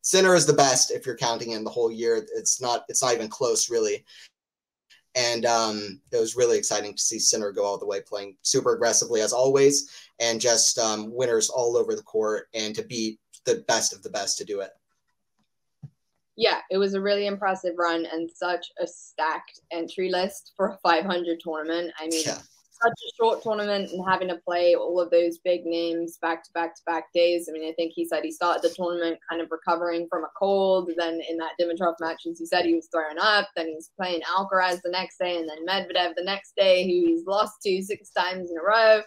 [0.02, 2.26] Sinner is the best if you're counting in the whole year.
[2.36, 4.06] It's not it's not even close, really.
[5.16, 8.74] And um, it was really exciting to see Sinner go all the way, playing super
[8.74, 13.66] aggressively as always, and just um, winners all over the court, and to beat the
[13.68, 14.72] best of the best to do it
[16.38, 20.78] yeah, it was a really impressive run and such a stacked entry list for a
[20.84, 21.92] 500 tournament.
[22.00, 22.36] I mean, yeah.
[22.36, 26.52] such a short tournament and having to play all of those big names back to
[26.54, 27.50] back to back days.
[27.50, 30.30] I mean, I think he said he started the tournament kind of recovering from a
[30.38, 30.92] cold.
[30.96, 33.50] Then in that Dimitrov match, as he said, he was throwing up.
[33.56, 37.26] Then he's playing Alcaraz the next day, and then Medvedev the next day, who he's
[37.26, 39.02] lost to six times in a row.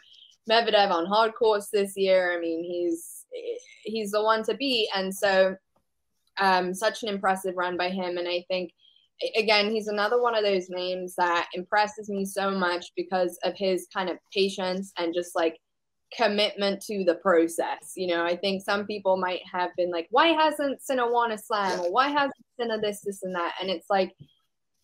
[0.51, 2.37] Medvedev on hard courts this year.
[2.37, 3.25] I mean, he's
[3.85, 5.55] he's the one to beat, and so
[6.41, 8.17] um, such an impressive run by him.
[8.17, 8.73] And I think,
[9.37, 13.87] again, he's another one of those names that impresses me so much because of his
[13.93, 15.59] kind of patience and just like
[16.17, 17.93] commitment to the process.
[17.97, 21.39] You know, I think some people might have been like, why hasn't Sinner won a
[21.39, 21.81] slam?
[21.81, 23.55] Or why hasn't Sinner this, this, and that?
[23.61, 24.13] And it's like,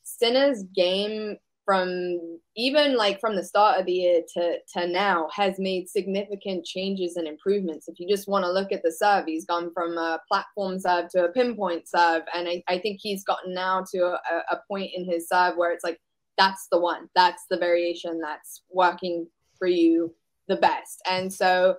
[0.02, 1.36] Sinner's game
[1.66, 6.64] from even like from the start of the year to, to now has made significant
[6.64, 7.88] changes and improvements.
[7.88, 11.10] If you just want to look at the serve, he's gone from a platform serve
[11.10, 12.22] to a pinpoint serve.
[12.34, 15.72] And I, I think he's gotten now to a, a point in his serve where
[15.72, 16.00] it's like,
[16.38, 19.26] that's the one, that's the variation that's working
[19.58, 20.14] for you
[20.48, 21.02] the best.
[21.10, 21.76] And so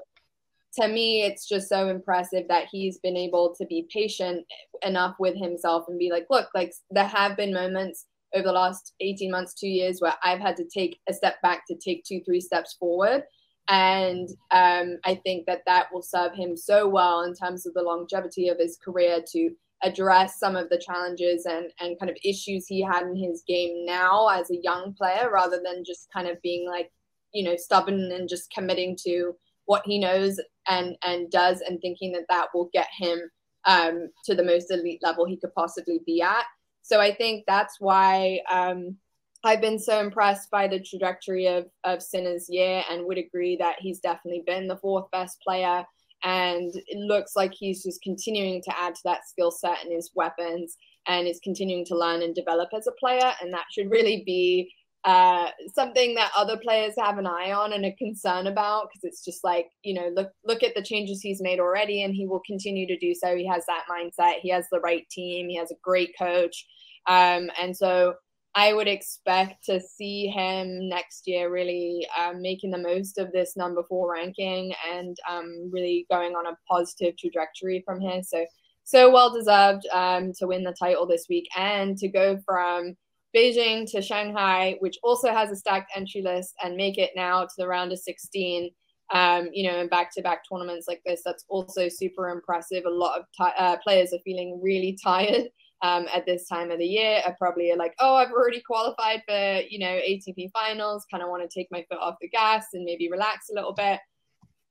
[0.80, 4.46] to me, it's just so impressive that he's been able to be patient
[4.84, 8.06] enough with himself and be like, look, like there have been moments
[8.38, 11.64] over the last 18 months, two years, where I've had to take a step back
[11.68, 13.24] to take two, three steps forward.
[13.70, 17.82] And um, I think that that will serve him so well in terms of the
[17.82, 19.50] longevity of his career to
[19.84, 23.86] address some of the challenges and, and kind of issues he had in his game
[23.86, 26.90] now as a young player rather than just kind of being like,
[27.34, 29.34] you know, stubborn and just committing to
[29.66, 33.20] what he knows and, and does and thinking that that will get him
[33.66, 36.46] um, to the most elite level he could possibly be at.
[36.88, 38.96] So I think that's why um,
[39.44, 43.76] I've been so impressed by the trajectory of, of Sinner's year and would agree that
[43.80, 45.84] he's definitely been the fourth best player.
[46.24, 50.12] And it looks like he's just continuing to add to that skill set and his
[50.16, 50.78] weapons
[51.10, 53.34] and is continuing to learn and develop as a player.
[53.42, 54.72] And that should really be
[55.04, 59.24] uh, something that other players have an eye on and a concern about because it's
[59.24, 62.42] just like you know look look at the changes he's made already and he will
[62.46, 63.36] continue to do so.
[63.36, 64.40] He has that mindset.
[64.42, 65.50] He has the right team.
[65.50, 66.66] He has a great coach.
[67.08, 68.16] Um, and so
[68.56, 73.56] I would expect to see him next year really um, making the most of this
[73.56, 78.24] number four ranking and um, really going on a positive trajectory from here.
[78.24, 78.46] So
[78.84, 82.96] so well deserved um, to win the title this week and to go from
[83.38, 87.54] Beijing to Shanghai, which also has a stacked entry list, and make it now to
[87.58, 88.72] the round of 16.
[89.14, 92.86] Um, you know, in back-to-back tournaments like this, that's also super impressive.
[92.86, 95.50] A lot of t- uh, players are feeling really tired
[95.84, 97.22] um, at this time of the year.
[97.26, 101.06] I probably are like, oh, I've already qualified for you know ATP finals.
[101.12, 103.74] Kind of want to take my foot off the gas and maybe relax a little
[103.74, 104.00] bit.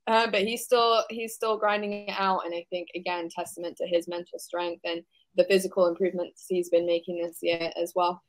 [0.09, 3.87] Uh, but he's still he's still grinding it out, and I think again, testament to
[3.87, 5.03] his mental strength and
[5.37, 8.23] the physical improvements he's been making this year as well.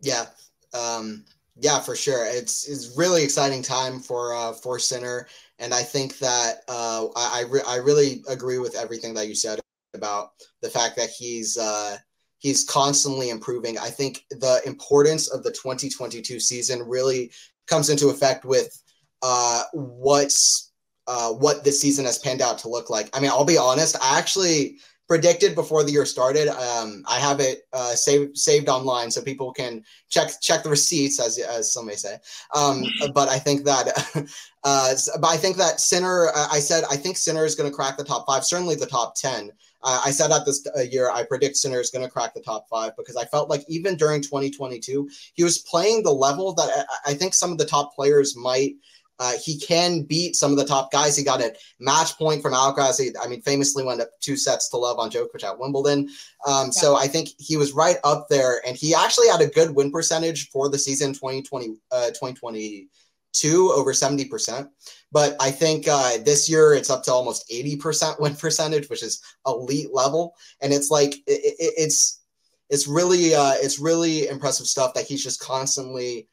[0.00, 0.26] Yeah.
[0.74, 1.24] Um,
[1.60, 2.24] yeah, for sure.
[2.24, 5.26] It's it's really exciting time for uh, for Sinner,
[5.58, 9.34] and I think that uh, I I, re- I really agree with everything that you
[9.34, 9.58] said
[9.94, 10.30] about
[10.62, 11.96] the fact that he's uh,
[12.38, 13.76] he's constantly improving.
[13.78, 17.32] I think the importance of the 2022 season really
[17.66, 18.80] comes into effect with
[19.22, 20.72] uh, what's
[21.08, 23.10] uh, what this season has panned out to look like.
[23.16, 23.96] I mean, I'll be honest.
[24.00, 24.78] I actually
[25.08, 26.48] predicted before the year started.
[26.48, 31.18] Um, I have it uh, saved saved online so people can check check the receipts,
[31.18, 32.18] as as some may say.
[32.54, 33.88] Um, but I think that,
[34.64, 36.28] uh, but I think that Sinner.
[36.28, 38.86] Uh, I said I think Sinner is going to crack the top five, certainly the
[38.86, 39.50] top ten.
[39.82, 42.40] Uh, I said that this uh, year I predict Sinner is going to crack the
[42.40, 46.68] top five because I felt like even during 2022 he was playing the level that
[46.68, 48.74] I, uh, I think some of the top players might
[49.18, 51.16] uh, he can beat some of the top guys.
[51.16, 53.00] He got a match point from Alcaraz.
[53.00, 56.08] He, I mean, famously went up two sets to love on Djokovic at Wimbledon.
[56.46, 56.70] Um, yeah.
[56.70, 59.90] So I think he was right up there, and he actually had a good win
[59.90, 64.68] percentage for the season 2020, uh, 2022, over 70%.
[65.10, 69.22] But I think uh, this year it's up to almost 80% win percentage, which is
[69.46, 70.34] elite level.
[70.60, 72.20] And it's like, it, it, it's,
[72.68, 76.28] it's really, uh, it's really impressive stuff that he's just constantly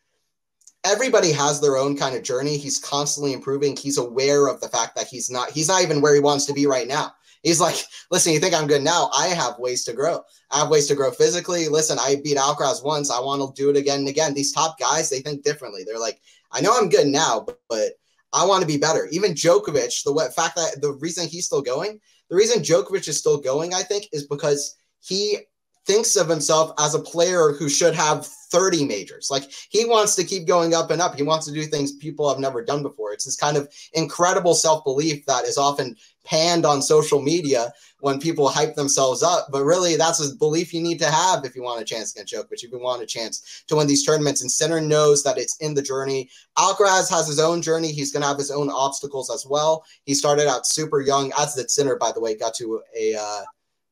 [0.85, 2.57] everybody has their own kind of journey.
[2.57, 3.75] He's constantly improving.
[3.75, 6.53] He's aware of the fact that he's not he's not even where he wants to
[6.53, 7.13] be right now.
[7.43, 7.75] He's like,
[8.11, 9.09] listen, you think I'm good now?
[9.13, 10.21] I have ways to grow.
[10.51, 11.67] I have ways to grow physically.
[11.67, 13.11] Listen, I beat Alcaraz once.
[13.11, 14.33] I want to do it again and again.
[14.33, 15.83] These top guys, they think differently.
[15.83, 16.21] They're like,
[16.51, 17.91] I know I'm good now, but,
[18.33, 19.07] I want to be better.
[19.11, 23.37] Even Djokovic, the fact that the reason he's still going, the reason Djokovic is still
[23.37, 25.37] going, I think, is because he
[25.85, 29.29] thinks of himself as a player who should have 30 majors.
[29.29, 31.15] Like he wants to keep going up and up.
[31.15, 33.13] He wants to do things people have never done before.
[33.13, 38.19] It's this kind of incredible self belief that is often panned on social media when
[38.19, 39.47] people hype themselves up.
[39.51, 42.33] But really, that's a belief you need to have if you want a chance against
[42.33, 44.41] Djokovic, if you want a chance to win these tournaments.
[44.41, 46.29] And Sinner knows that it's in the journey.
[46.57, 47.91] Alcaraz has his own journey.
[47.91, 49.83] He's going to have his own obstacles as well.
[50.05, 53.41] He started out super young, as did Sinner, by the way, got to a uh,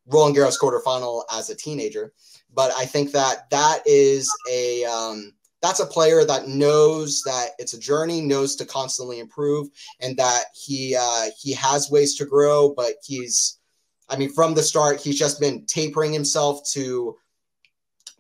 [0.08, 2.14] Roland Garros quarterfinal as a teenager.
[2.54, 7.74] But I think that that is a um, that's a player that knows that it's
[7.74, 9.70] a journey, knows to constantly improve,
[10.02, 12.74] and that he uh, he has ways to grow.
[12.76, 13.60] But he's,
[14.10, 17.16] I mean, from the start, he's just been tapering himself to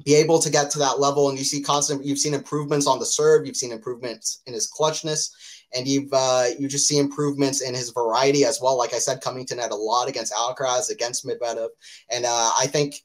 [0.05, 1.29] be able to get to that level.
[1.29, 4.71] And you see constant, you've seen improvements on the serve, you've seen improvements in his
[4.71, 5.29] clutchness,
[5.73, 8.77] and you've uh, you just see improvements in his variety as well.
[8.77, 11.69] Like I said, coming to net a lot against Alcaraz, against Medvedev,
[12.09, 12.95] and uh, I think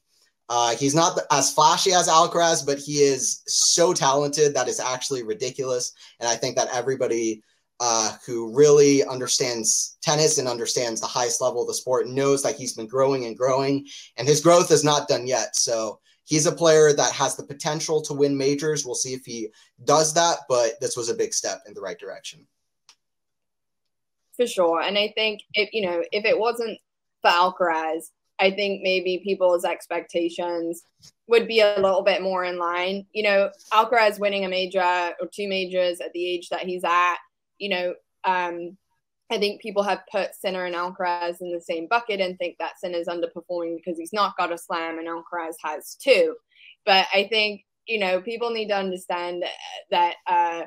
[0.49, 5.23] uh, he's not as flashy as Alcaraz, but he is so talented that is actually
[5.23, 5.93] ridiculous.
[6.19, 7.43] And I think that everybody
[7.79, 12.55] uh, who really understands tennis and understands the highest level of the sport knows that
[12.55, 13.85] he's been growing and growing,
[14.17, 15.55] and his growth is not done yet.
[15.55, 18.85] So he's a player that has the potential to win majors.
[18.85, 19.49] We'll see if he
[19.85, 22.45] does that, but this was a big step in the right direction
[24.39, 24.81] for sure.
[24.81, 26.79] And I think if you know, if it wasn't
[27.21, 28.03] for Alcaraz,
[28.39, 30.81] I think maybe people's expectations
[31.27, 33.05] would be a little bit more in line.
[33.11, 34.81] You know, Alcaraz winning a major
[35.19, 37.17] or two majors at the age that he's at,
[37.57, 38.77] you know, um,
[39.29, 42.79] I think people have put Sinner and Alcaraz in the same bucket and think that
[42.79, 46.35] Sinner's underperforming because he's not got a slam and Alcaraz has two.
[46.85, 49.43] But I think, you know, people need to understand
[49.91, 50.63] that uh,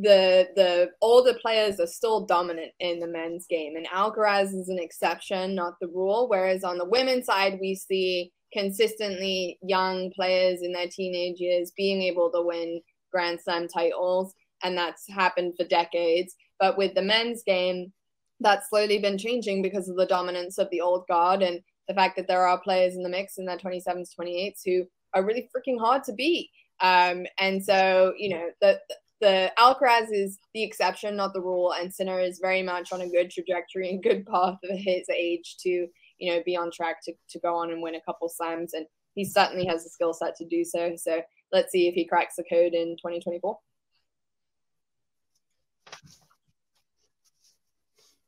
[0.00, 4.78] the the older players are still dominant in the men's game, and Alcaraz is an
[4.78, 6.28] exception, not the rule.
[6.28, 12.02] Whereas on the women's side, we see consistently young players in their teenage years being
[12.02, 12.80] able to win
[13.10, 16.34] Grand Slam titles, and that's happened for decades.
[16.60, 17.92] But with the men's game,
[18.40, 22.16] that's slowly been changing because of the dominance of the old guard and the fact
[22.16, 24.84] that there are players in the mix in their 27s, 28s who
[25.14, 26.50] are really freaking hard to beat.
[26.80, 31.92] Um, and so, you know, the, the Alcaraz is the exception, not the rule, and
[31.92, 35.86] Sinner is very much on a good trajectory and good path at his age to,
[36.18, 38.74] you know, be on track to, to go on and win a couple slams.
[38.74, 40.92] And he certainly has the skill set to do so.
[40.96, 41.20] So
[41.52, 43.58] let's see if he cracks the code in 2024.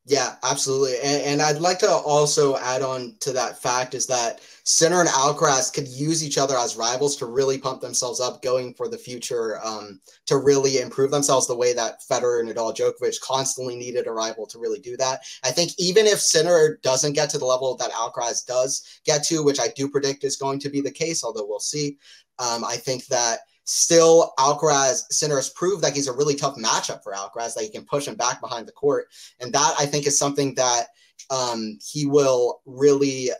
[0.06, 0.96] Yeah, absolutely.
[1.04, 5.08] And, and, I'd like to also add on to that fact is that Sinner and
[5.10, 8.96] Alcaraz could use each other as rivals to really pump themselves up going for the
[8.96, 14.06] future, um, to really improve themselves the way that Federer, and Nadal, Djokovic constantly needed
[14.06, 15.20] a rival to really do that.
[15.44, 19.44] I think even if Sinner doesn't get to the level that Alcaraz does get to,
[19.44, 21.98] which I do predict is going to be the case, although we'll see,
[22.38, 23.40] um, I think that
[23.72, 27.70] Still, Alcaraz Sinner has proved that he's a really tough matchup for Alcaraz, that he
[27.70, 29.06] can push him back behind the court.
[29.38, 30.86] And that I think is something that
[31.30, 33.30] um, he will really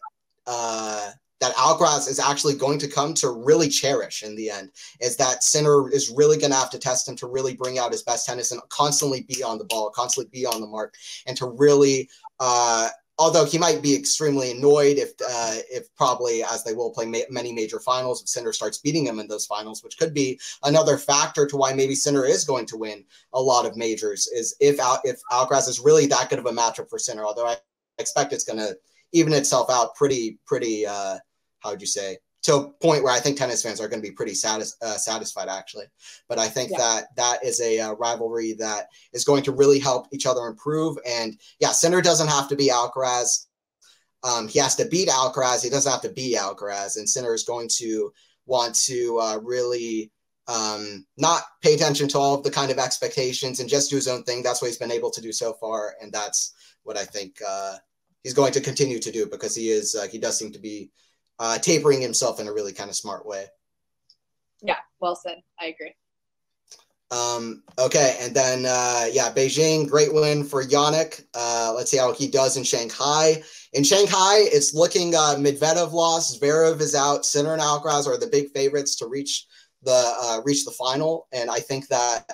[0.47, 5.17] uh, that Alcaraz is actually going to come to really cherish in the end is
[5.17, 8.05] that Sinner is really going to have to test him to really bring out his
[8.05, 10.95] best tennis and constantly be on the ball, constantly be on the mark,
[11.27, 12.89] and to really uh,
[13.21, 17.29] although he might be extremely annoyed if uh, if probably as they will play ma-
[17.29, 20.97] many major finals if Sinner starts beating him in those finals, which could be another
[20.97, 23.05] factor to why maybe Sinner is going to win
[23.35, 24.27] a lot of majors.
[24.29, 27.47] Is if Al- if Alcaraz is really that good of a matchup for Sinner, although
[27.47, 27.59] I
[27.99, 28.75] expect it's going to
[29.13, 31.19] even itself out pretty pretty uh,
[31.59, 34.09] how would you say to a point where I think tennis fans are going to
[34.09, 35.87] be pretty satis- uh, satisfied, actually.
[36.29, 36.79] But I think yeah.
[36.79, 40.97] that that is a uh, rivalry that is going to really help each other improve.
[41.07, 43.47] And yeah, Sinner doesn't have to be Alcaraz.
[44.23, 45.63] Um, he has to beat Alcaraz.
[45.63, 46.97] He doesn't have to be Alcaraz.
[46.97, 48.13] And Sinner is going to
[48.47, 50.11] want to uh, really
[50.49, 54.09] um, not pay attention to all of the kind of expectations and just do his
[54.09, 54.43] own thing.
[54.43, 55.95] That's what he's been able to do so far.
[56.01, 57.77] And that's what I think uh,
[58.25, 60.91] he's going to continue to do because he is, uh, he does seem to be
[61.41, 63.47] uh, tapering himself in a really kind of smart way.
[64.63, 65.39] Yeah, well said.
[65.59, 65.95] I agree.
[67.11, 71.25] Um, okay, and then uh, yeah, Beijing, great win for Jannik.
[71.35, 73.43] Uh, let's see how he does in Shanghai.
[73.73, 78.29] In Shanghai, it's looking uh, Medvedev lost, Zverev is out, Sinner and Alcaraz are the
[78.31, 79.47] big favorites to reach
[79.83, 82.31] the uh, reach the final, and I think that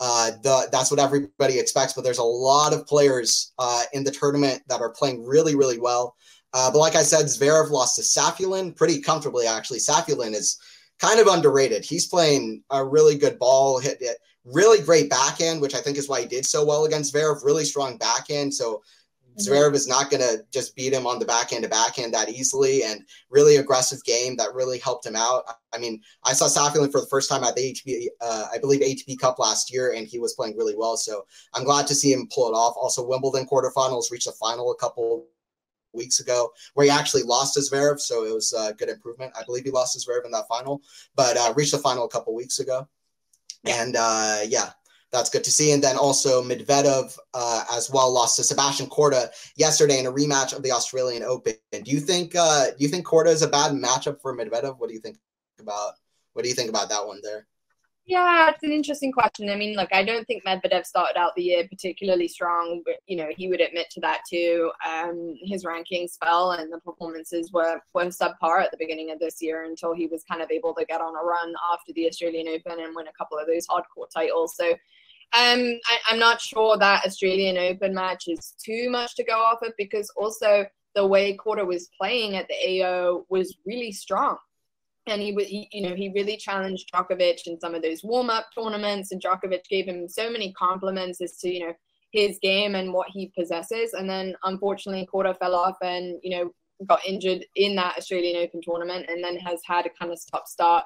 [0.00, 4.10] Uh, the, that's what everybody expects, but there's a lot of players uh, in the
[4.10, 6.16] tournament that are playing really, really well.
[6.54, 9.80] Uh, but like I said, Zverev lost to Safiullin pretty comfortably, actually.
[9.80, 10.56] Safiullin is
[11.00, 11.84] kind of underrated.
[11.84, 16.08] He's playing a really good ball, hit it, really great backhand, which I think is
[16.08, 17.44] why he did so well against Zverev.
[17.44, 18.54] Really strong backhand.
[18.54, 18.82] So
[19.40, 22.84] Zverev is not going to just beat him on the backhand to backhand that easily,
[22.84, 25.42] and really aggressive game that really helped him out.
[25.72, 28.80] I mean, I saw Safiullin for the first time at the ATP, uh, I believe
[28.80, 30.96] ATP Cup last year, and he was playing really well.
[30.96, 32.74] So I'm glad to see him pull it off.
[32.76, 35.26] Also, Wimbledon quarterfinals reached the final a couple
[35.94, 39.32] weeks ago where he actually lost his Zverev, so it was a good improvement.
[39.38, 40.82] I believe he lost his Zverev in that final,
[41.14, 42.88] but uh, reached the final a couple weeks ago.
[43.66, 44.70] And uh, yeah,
[45.14, 45.72] that's good to see.
[45.72, 50.54] And then also Medvedev uh, as well lost to Sebastian Korda yesterday in a rematch
[50.54, 51.54] of the Australian Open.
[51.72, 54.78] Do you think uh, do you think Korda is a bad matchup for Medvedev?
[54.78, 55.18] What do you think
[55.60, 55.92] about
[56.32, 57.46] what do you think about that one there?
[58.06, 59.48] Yeah, it's an interesting question.
[59.48, 63.16] I mean, look, I don't think Medvedev started out the year particularly strong, but you
[63.16, 64.70] know he would admit to that too.
[64.86, 69.40] Um, his rankings fell, and the performances were were subpar at the beginning of this
[69.40, 72.48] year until he was kind of able to get on a run after the Australian
[72.48, 74.54] Open and win a couple of those hard court titles.
[74.54, 74.76] So, um,
[75.32, 79.72] I, I'm not sure that Australian Open match is too much to go off of
[79.78, 84.36] because also the way Korda was playing at the AO was really strong
[85.06, 88.46] and he was, you know, he really challenged Djokovic in some of those warm up
[88.54, 91.74] tournaments, and Djokovic gave him so many compliments as to, you know,
[92.12, 93.92] his game and what he possesses.
[93.92, 96.50] And then unfortunately, Korda fell off and, you know,
[96.86, 100.46] got injured in that Australian Open tournament and then has had a kind of stop
[100.46, 100.84] start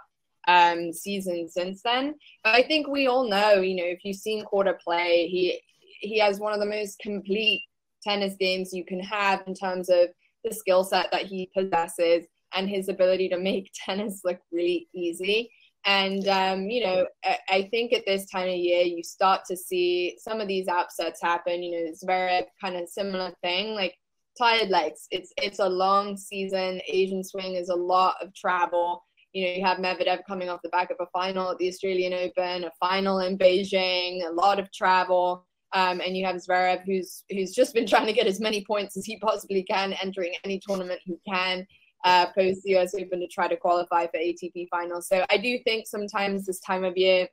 [0.48, 2.14] um, season since then.
[2.42, 5.60] But I think we all know, you know, if you've seen Korda play, he
[6.00, 7.62] he has one of the most complete
[8.02, 10.08] tennis games you can have in terms of
[10.44, 15.50] the skill set that he possesses and his ability to make tennis look really easy.
[15.84, 17.06] And, um, you know,
[17.48, 21.22] I, think at this time of year, you start to see some of these upsets
[21.22, 21.62] happen.
[21.62, 23.94] You know, it's very kind of similar thing, like
[24.36, 25.06] tired legs.
[25.10, 26.80] It's, it's a long season.
[26.88, 29.04] Asian swing is a lot of travel.
[29.32, 32.12] You know, you have Medvedev coming off the back of a final at the Australian
[32.12, 35.46] Open, a final in Beijing, a lot of travel.
[35.74, 38.96] Um, and you have Zverev, who's who's just been trying to get as many points
[38.96, 41.66] as he possibly can, entering any tournament he can
[42.04, 45.08] uh, post the US Open to try to qualify for ATP finals.
[45.08, 47.28] So I do think sometimes this time of year,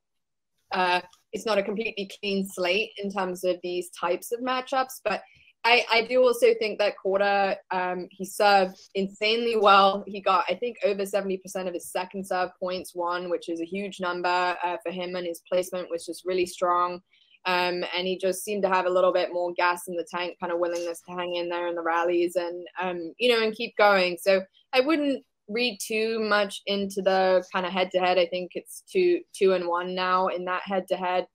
[0.72, 1.02] uh,
[1.32, 5.22] it's not a completely clean slate in terms of these types of matchups, but
[5.66, 10.04] I, I do also think that Korda, um, he served insanely well.
[10.06, 13.66] He got, I think, over 70% of his second serve points won, which is a
[13.66, 17.02] huge number uh, for him, and his placement was just really strong.
[17.46, 20.38] Um, and he just seemed to have a little bit more gas in the tank,
[20.40, 23.54] kind of willingness to hang in there in the rallies and, um, you know, and
[23.54, 24.18] keep going.
[24.20, 24.44] So
[24.74, 28.18] I wouldn't read too much into the kind of head to head.
[28.18, 31.28] I think it's two, two and one now in that head to head.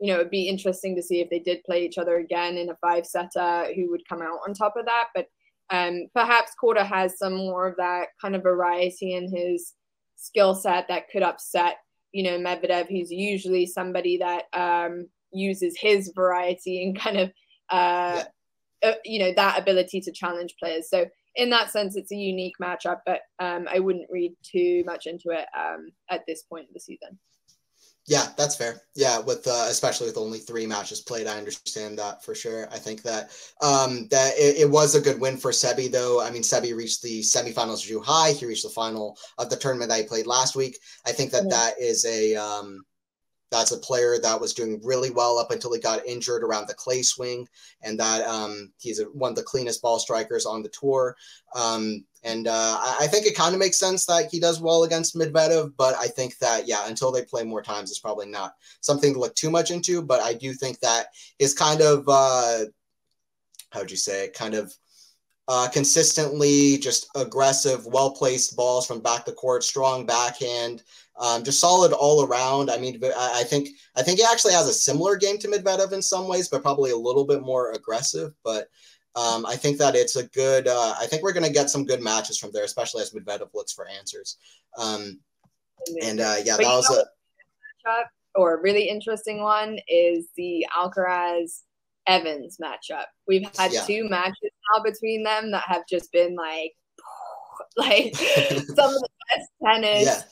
[0.00, 2.68] You know, it'd be interesting to see if they did play each other again in
[2.68, 5.10] a five setter, who would come out on top of that.
[5.14, 5.28] But
[5.70, 9.74] um, perhaps Korda has some more of that kind of variety in his
[10.16, 11.76] skill set that could upset
[12.14, 17.28] you know Medvedev, he's usually somebody that um, uses his variety and kind of
[17.70, 18.22] uh,
[18.82, 18.90] yeah.
[18.90, 20.88] uh, you know that ability to challenge players.
[20.88, 25.06] So in that sense, it's a unique matchup, but um, I wouldn't read too much
[25.06, 27.18] into it um, at this point of the season.
[28.06, 28.82] Yeah, that's fair.
[28.94, 32.68] Yeah, with uh, especially with only three matches played, I understand that for sure.
[32.70, 33.30] I think that
[33.62, 36.20] um, that it, it, was a good win for Sebi, though.
[36.20, 38.32] I mean, Sebi reached the semifinals of high.
[38.32, 40.78] He reached the final of the tournament that he played last week.
[41.06, 41.50] I think that mm-hmm.
[41.50, 42.84] that is a um,
[43.54, 46.74] that's a player that was doing really well up until he got injured around the
[46.74, 47.48] clay swing,
[47.82, 51.16] and that um, he's a, one of the cleanest ball strikers on the tour.
[51.54, 55.14] Um, and uh, I, think it kind of makes sense that he does well against
[55.14, 59.12] Medvedev, but I think that yeah, until they play more times, it's probably not something
[59.12, 60.02] to look too much into.
[60.02, 62.64] But I do think that is kind of uh,
[63.70, 64.74] how would you say, kind of
[65.48, 70.82] uh, consistently just aggressive, well placed balls from back the court, strong backhand,
[71.20, 72.70] um, just solid all around.
[72.70, 76.02] I mean, I think I think he actually has a similar game to Medvedev in
[76.02, 78.32] some ways, but probably a little bit more aggressive.
[78.42, 78.68] But
[79.16, 80.66] um, I think that it's a good.
[80.66, 83.52] Uh, I think we're going to get some good matches from there, especially as Medvedev
[83.54, 84.38] looks for answers.
[84.78, 85.20] Um,
[86.02, 90.66] and uh, yeah, but that was a matchup or a really interesting one is the
[90.76, 91.60] Alcaraz
[92.06, 93.04] Evans matchup.
[93.28, 93.82] We've had yeah.
[93.82, 96.72] two matches now between them that have just been like,
[97.76, 100.04] like some of the best tennis.
[100.04, 100.22] Yeah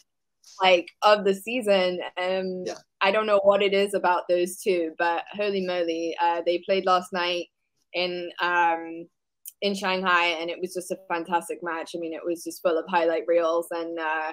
[0.61, 2.01] like of the season.
[2.21, 2.75] Um, yeah.
[3.01, 6.87] I don't know what it is about those two, but holy moly, uh, they played
[6.87, 7.47] last night
[7.95, 9.07] in um,
[9.61, 11.93] in Shanghai, and it was just a fantastic match.
[11.95, 14.33] I mean, it was just full of highlight reels, and uh,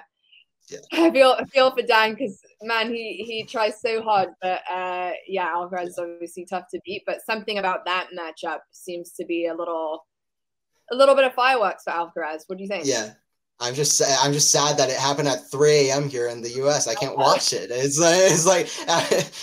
[0.70, 0.78] Yeah.
[0.92, 5.10] I feel I feel for Dan because man, he he tries so hard, but uh,
[5.26, 7.02] yeah, Alcaraz is obviously tough to beat.
[7.06, 10.06] But something about that matchup seems to be a little
[10.92, 12.42] a little bit of fireworks for Alcaraz.
[12.46, 12.86] What do you think?
[12.86, 13.12] Yeah,
[13.60, 16.08] I'm just I'm just sad that it happened at 3 a.m.
[16.08, 16.88] here in the U.S.
[16.88, 17.70] I can't watch it.
[17.70, 18.66] It's like it's like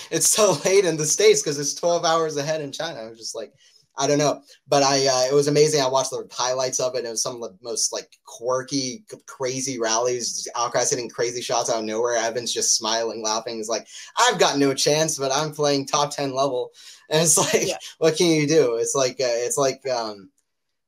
[0.12, 3.02] it's so late in the states because it's 12 hours ahead in China.
[3.02, 3.54] I'm just like
[3.98, 5.82] I don't know, but I uh, it was amazing.
[5.82, 7.06] I watched the highlights of it.
[7.06, 10.48] It was some of the most like quirky, crazy rallies.
[10.56, 12.16] Alcaraz hitting crazy shots out of nowhere.
[12.16, 13.58] Evans just smiling, laughing.
[13.58, 13.88] He's like,
[14.18, 16.72] I've got no chance, but I'm playing top ten level.
[17.10, 17.78] And it's like, yeah.
[18.00, 18.76] what can you do?
[18.76, 20.30] It's like uh, it's like um,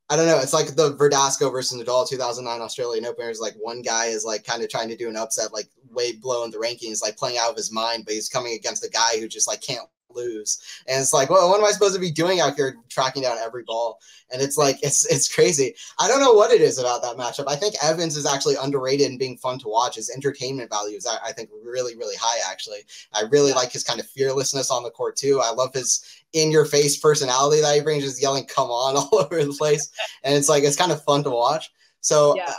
[0.09, 0.39] I don't know.
[0.39, 3.29] It's like the Verdasco versus Nadal 2009 Australian Open.
[3.29, 6.13] It's like one guy is like kind of trying to do an upset, like way
[6.13, 8.89] below in the rankings, like playing out of his mind, but he's coming against a
[8.89, 10.59] guy who just like can't lose.
[10.87, 13.37] And it's like, well, what am I supposed to be doing out here tracking down
[13.37, 13.99] every ball?
[14.31, 15.75] And it's like, it's it's crazy.
[15.99, 17.45] I don't know what it is about that matchup.
[17.47, 19.95] I think Evans is actually underrated and being fun to watch.
[19.95, 22.79] His entertainment values, I, I think, really, really high, actually.
[23.13, 25.41] I really like his kind of fearlessness on the court, too.
[25.43, 26.03] I love his
[26.33, 29.91] in your face personality that he brings, just yelling, come on, all over the place.
[30.23, 31.71] And it's like, it's kind of fun to watch.
[32.01, 32.45] So, yeah.
[32.47, 32.53] uh,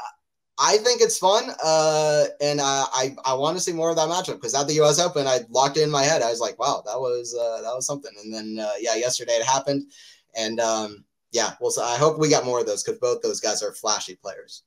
[0.62, 4.08] I think it's fun, uh, and uh, I I want to see more of that
[4.08, 5.00] matchup because at the U.S.
[5.00, 6.20] Open, I locked it in my head.
[6.20, 8.12] I was like, wow, that was uh, that was something.
[8.22, 9.90] And then uh, yeah, yesterday it happened,
[10.36, 13.40] and um, yeah, well, so I hope we got more of those because both those
[13.40, 14.64] guys are flashy players.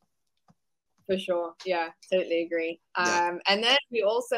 [1.06, 2.80] For sure, yeah, totally agree.
[2.98, 3.30] Yeah.
[3.30, 4.36] Um, and then we also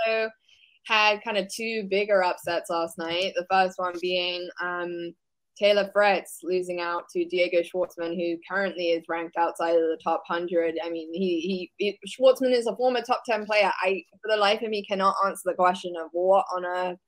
[0.84, 3.34] had kind of two bigger upsets last night.
[3.36, 5.16] The first one being um,
[5.58, 10.24] Taylor Fritz losing out to Diego Schwartzman, who currently is ranked outside of the top
[10.28, 10.76] 100.
[10.84, 13.72] I mean, he, he, he Schwartzman is a former top 10 player.
[13.82, 17.00] I, for the life of me, cannot answer the question of what on earth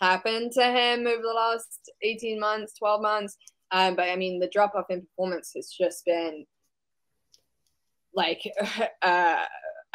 [0.00, 3.36] happened to him over the last 18 months, 12 months.
[3.72, 6.46] Um, but I mean, the drop off in performance has just been
[8.14, 8.40] like
[9.02, 9.44] uh,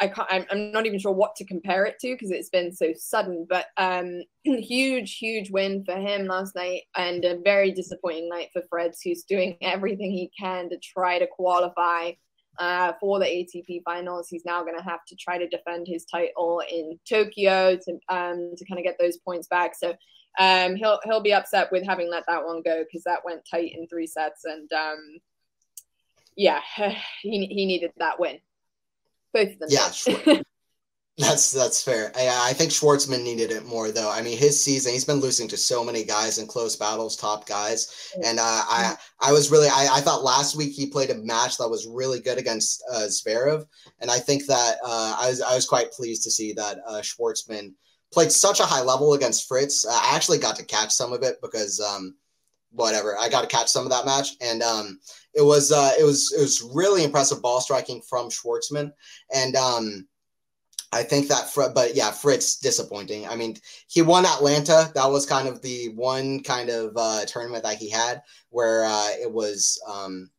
[0.02, 2.72] I can't, I'm, I'm not even sure what to compare it to because it's been
[2.72, 8.28] so sudden, but um, huge, huge win for him last night and a very disappointing
[8.28, 12.10] night for Fritz, who's doing everything he can to try to qualify
[12.58, 14.28] uh, for the ATP finals.
[14.28, 18.54] He's now going to have to try to defend his title in Tokyo to um,
[18.56, 19.76] to kind of get those points back.
[19.76, 19.94] So
[20.40, 23.72] um, he'll he'll be upset with having let that one go because that went tight
[23.72, 25.20] in three sets, and um,
[26.36, 26.60] yeah,
[27.22, 28.40] he he needed that win.
[29.32, 29.68] Both of them.
[29.70, 30.42] Yeah.
[31.18, 32.10] That's that's fair.
[32.16, 34.10] I, I think Schwartzman needed it more though.
[34.10, 37.46] I mean, his season he's been losing to so many guys in close battles, top
[37.46, 41.16] guys, and uh, I I was really I, I thought last week he played a
[41.16, 43.66] match that was really good against uh, Zverev,
[44.00, 47.02] and I think that uh, I was I was quite pleased to see that uh,
[47.02, 47.74] Schwartzman
[48.10, 49.86] played such a high level against Fritz.
[49.86, 52.14] I actually got to catch some of it because um,
[52.70, 54.98] whatever I got to catch some of that match, and um,
[55.34, 58.92] it was uh, it was it was really impressive ball striking from Schwartzman,
[59.34, 60.06] and um,
[60.92, 63.26] I think that, Fr- but yeah, Fritz disappointing.
[63.26, 63.56] I mean,
[63.88, 64.92] he won Atlanta.
[64.94, 69.08] That was kind of the one kind of uh, tournament that he had where uh,
[69.20, 70.30] it was um,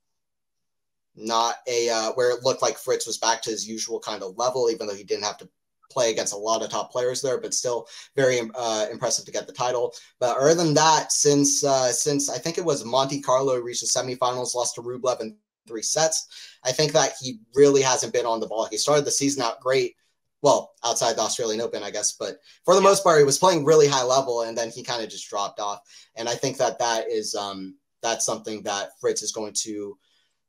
[1.15, 4.37] not a uh, where it looked like Fritz was back to his usual kind of
[4.37, 5.49] level, even though he didn't have to
[5.91, 9.47] play against a lot of top players there, but still very uh, impressive to get
[9.47, 9.93] the title.
[10.19, 13.87] But other than that, since uh, since I think it was Monte Carlo reached the
[13.87, 18.39] semifinals, lost to Rublev in three sets, I think that he really hasn't been on
[18.39, 18.67] the ball.
[18.69, 19.95] He started the season out great.
[20.41, 23.63] Well, outside the Australian Open, I guess, but for the most part, he was playing
[23.63, 25.79] really high level, and then he kind of just dropped off.
[26.15, 29.97] And I think that that is um, that's something that Fritz is going to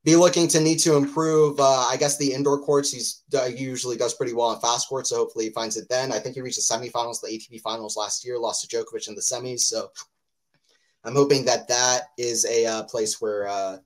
[0.04, 1.58] be looking to need to improve.
[1.58, 5.10] Uh, I guess the indoor courts he's uh, usually does pretty well on fast courts,
[5.10, 6.12] so hopefully he finds it then.
[6.12, 9.14] I think he reached the semifinals, the ATP finals last year, lost to Djokovic in
[9.14, 9.60] the semis.
[9.60, 9.90] So
[11.04, 13.78] I'm hoping that that is a uh, place where uh,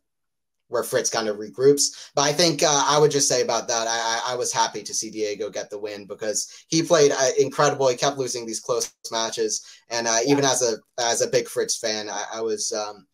[0.67, 2.11] where Fritz kind of regroups.
[2.17, 4.93] But I think uh, I would just say about that, I, I was happy to
[4.93, 7.89] see Diego get the win because he played uh, incredible.
[7.89, 12.11] He kept losing these close matches, and even as a as a big Fritz fan,
[12.11, 12.73] I, I was.
[12.73, 13.07] Um,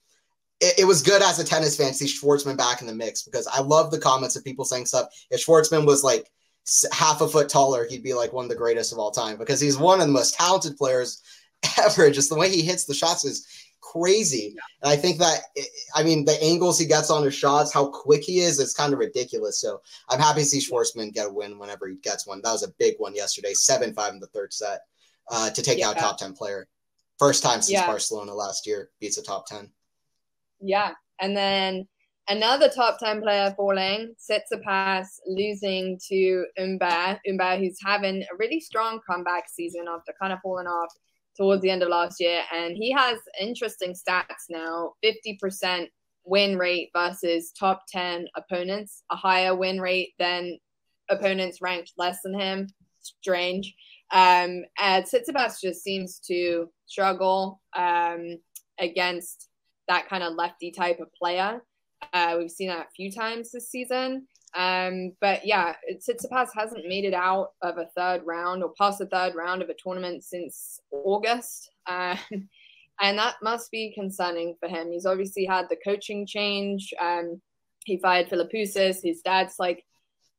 [0.61, 3.22] it, it, was good as a tennis fan to see Schwartzman back in the mix
[3.22, 5.09] because I love the comments of people saying stuff.
[5.30, 6.30] If Schwartzman was like
[6.92, 9.61] half a foot taller, he'd be like one of the greatest of all time because
[9.61, 11.22] he's one of the most talented players
[11.78, 12.11] ever.
[12.11, 13.46] Just the way he hits the shots is
[13.80, 14.57] crazy.
[14.82, 15.40] And I think that,
[15.94, 18.92] I mean, the angles he gets on his shots, how quick he is, it's kind
[18.92, 19.61] of ridiculous.
[19.61, 22.40] So I'm happy to see Schwartzman get a win whenever he gets one.
[22.42, 24.80] That was a big one yesterday, 7 5 in the third set
[25.30, 25.88] uh, to take yeah.
[25.88, 26.68] out top 10 player.
[27.18, 27.86] First time since yeah.
[27.86, 29.70] Barcelona last year beats a top 10
[30.64, 30.92] yeah.
[31.20, 31.86] And then
[32.28, 37.20] another top 10 player falling, Tsitsipas, losing to Humbert.
[37.26, 40.92] Humbert, who's having a really strong comeback season after kind of falling off
[41.36, 42.40] towards the end of last year.
[42.52, 45.88] And he has interesting stats now 50%
[46.24, 50.58] win rate versus top 10 opponents, a higher win rate than
[51.10, 52.68] opponents ranked less than him.
[53.00, 53.74] strange.
[54.10, 58.38] Um, and Tsitsipas just seems to struggle um,
[58.78, 59.48] against
[59.89, 61.62] that kind of lefty type of player.
[62.12, 64.26] Uh, we've seen that a few times this season.
[64.55, 69.07] Um, but yeah, Tsitsipas hasn't made it out of a third round or past the
[69.07, 71.70] third round of a tournament since August.
[71.87, 72.18] Um,
[73.01, 74.93] and that must be concerning for him.
[74.93, 76.93] He's obviously had the coaching change.
[77.01, 77.41] Um,
[77.85, 79.03] he fired Philippoussis.
[79.03, 79.85] His dad's like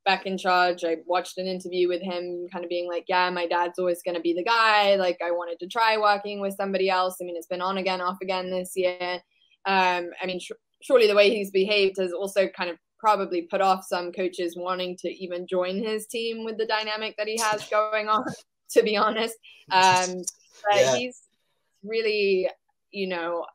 [0.06, 0.86] back in charge.
[0.86, 4.16] I watched an interview with him kind of being like, yeah, my dad's always going
[4.16, 4.96] to be the guy.
[4.96, 7.18] Like, I wanted to try working with somebody else.
[7.20, 9.20] I mean, it's been on again, off again this year.
[9.66, 10.52] Um, I mean, sh-
[10.82, 14.98] surely the way he's behaved has also kind of probably put off some coaches wanting
[14.98, 18.24] to even join his team with the dynamic that he has going on,
[18.72, 19.36] to be honest.
[19.72, 20.24] Um,
[20.64, 20.96] but yeah.
[20.96, 21.22] he's
[21.84, 22.50] really,
[22.92, 23.46] you know,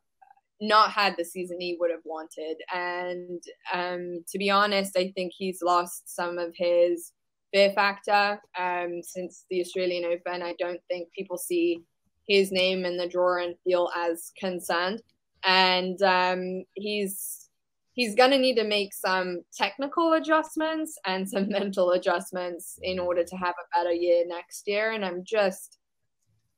[0.61, 2.57] not had the season he would have wanted.
[2.73, 3.43] And
[3.73, 7.13] um, to be honest, I think he's lost some of his
[7.53, 10.43] fear factor um, since the Australian Open.
[10.43, 11.83] I don't think people see
[12.29, 15.03] his name in the drawer and feel as concerned.
[15.45, 17.49] And um, he's
[17.93, 23.25] he's going to need to make some technical adjustments and some mental adjustments in order
[23.25, 24.93] to have a better year next year.
[24.93, 25.79] And I'm just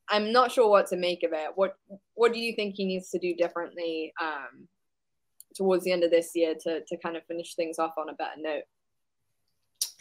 [0.09, 1.51] I'm not sure what to make of it.
[1.55, 1.77] What
[2.15, 4.69] what do you think he needs to do differently um,
[5.57, 8.15] towards the end of this year to to kind of finish things off on a
[8.15, 8.65] better note?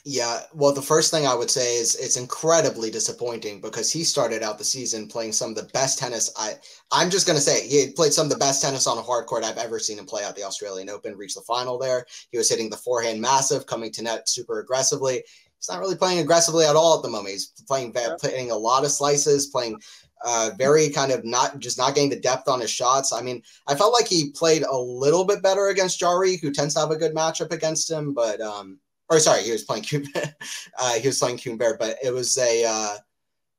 [0.04, 4.42] Yeah, well, the first thing I would say is it's incredibly disappointing because he started
[4.42, 6.32] out the season playing some of the best tennis.
[6.38, 6.54] I
[6.92, 9.44] I'm just gonna say he played some of the best tennis on a hard court
[9.44, 11.16] I've ever seen him play at the Australian Open.
[11.16, 12.06] Reached the final there.
[12.32, 15.24] He was hitting the forehand massive, coming to net super aggressively
[15.62, 17.34] he's not really playing aggressively at all at the moment.
[17.34, 18.16] He's playing yeah.
[18.20, 19.80] playing a lot of slices, playing
[20.26, 23.14] uh, very kind of not just not getting the depth on his shots.
[23.14, 26.74] I mean, I felt like he played a little bit better against Jarry, who tends
[26.74, 28.14] to have a good matchup against him.
[28.14, 28.80] But um,
[29.12, 29.86] or sorry, he was playing
[30.80, 32.96] uh, he was playing Humbert, but it was a uh,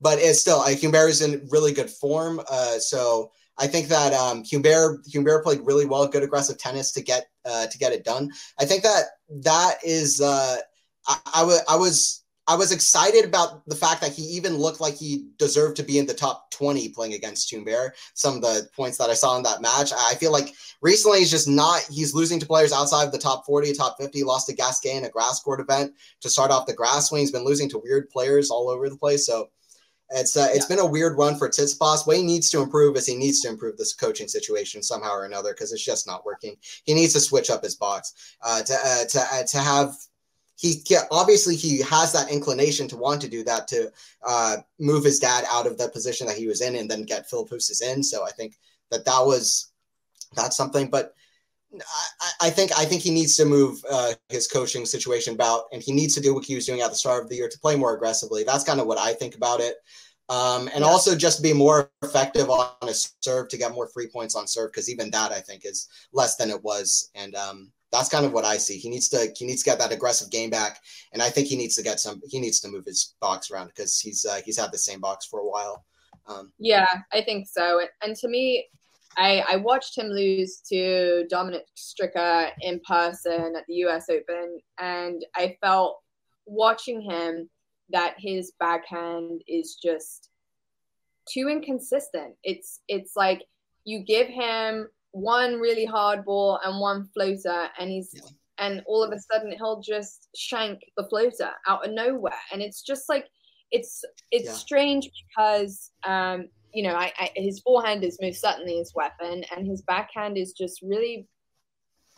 [0.00, 2.40] but it's still uh, Humbert is in really good form.
[2.50, 7.02] Uh, so I think that um, Humbert Humbert played really well, good aggressive tennis to
[7.02, 8.30] get uh, to get it done.
[8.58, 9.04] I think that
[9.44, 10.56] that is uh,
[11.06, 12.21] I, I, w- I was
[12.52, 15.98] I was excited about the fact that he even looked like he deserved to be
[15.98, 17.94] in the top 20 playing against Humbert.
[18.12, 21.30] Some of the points that I saw in that match, I feel like recently he's
[21.30, 24.22] just not, he's losing to players outside of the top 40, top 50.
[24.24, 27.20] lost to Gasquet in a grass court event to start off the grass swing.
[27.20, 29.24] He's been losing to weird players all over the place.
[29.24, 29.48] So
[30.10, 30.76] it's uh, it's yeah.
[30.76, 32.06] been a weird run for Tsitsipas.
[32.06, 35.24] What he needs to improve is he needs to improve this coaching situation somehow or
[35.24, 36.56] another because it's just not working.
[36.84, 39.94] He needs to switch up his box uh, to uh, to uh, to have
[40.56, 43.90] he obviously he has that inclination to want to do that to
[44.26, 47.28] uh, move his dad out of the position that he was in and then get
[47.28, 48.02] Philippoussis in.
[48.02, 48.56] So I think
[48.90, 49.72] that that was
[50.34, 50.88] that's something.
[50.88, 51.14] But
[52.20, 55.82] I, I think I think he needs to move uh, his coaching situation about, and
[55.82, 57.58] he needs to do what he was doing at the start of the year to
[57.58, 58.44] play more aggressively.
[58.44, 59.76] That's kind of what I think about it.
[60.28, 60.86] Um, and yeah.
[60.86, 64.70] also just be more effective on a serve to get more free points on serve
[64.70, 67.10] because even that I think is less than it was.
[67.14, 68.78] And um, that's kind of what I see.
[68.78, 70.80] He needs to he needs to get that aggressive game back,
[71.12, 72.20] and I think he needs to get some.
[72.26, 75.26] He needs to move his box around because he's uh, he's had the same box
[75.26, 75.84] for a while.
[76.26, 77.82] Um, yeah, I think so.
[78.02, 78.66] And to me,
[79.16, 84.06] I I watched him lose to Dominic Stricker in person at the U.S.
[84.08, 86.00] Open, and I felt
[86.46, 87.50] watching him
[87.90, 90.30] that his backhand is just
[91.30, 92.34] too inconsistent.
[92.42, 93.42] It's it's like
[93.84, 98.22] you give him one really hard ball and one floater, and he's yeah.
[98.58, 102.82] and all of a sudden he'll just shank the floater out of nowhere, and it's
[102.82, 103.26] just like
[103.70, 104.52] it's it's yeah.
[104.52, 109.66] strange because um you know I, I his forehand is most certainly his weapon, and
[109.66, 111.28] his backhand is just really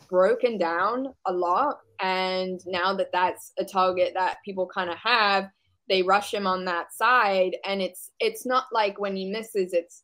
[0.09, 5.49] broken down a lot and now that that's a target that people kind of have
[5.89, 10.03] they rush him on that side and it's it's not like when he misses it's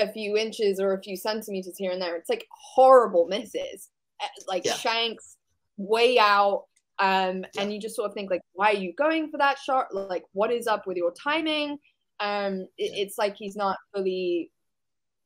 [0.00, 2.16] a few inches or a few centimeters here and there.
[2.16, 3.88] It's like horrible misses,
[4.20, 4.74] eh, like yeah.
[4.74, 5.36] shanks
[5.76, 6.64] way out.
[6.98, 7.62] Um, yeah.
[7.62, 9.86] and you just sort of think like, why are you going for that shot?
[9.94, 11.78] Like, what is up with your timing?
[12.20, 14.50] Um, it, it's like he's not fully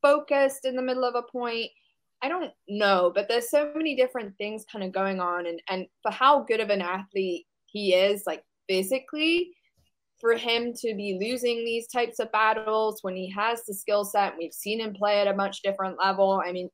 [0.03, 1.71] focused in the middle of a point.
[2.23, 5.87] I don't know, but there's so many different things kind of going on, and and
[6.03, 9.51] for how good of an athlete he is, like physically,
[10.25, 14.33] for him to be losing these types of battles when he has the skill set.
[14.39, 16.43] We've seen him play at a much different level.
[16.43, 16.71] I mean,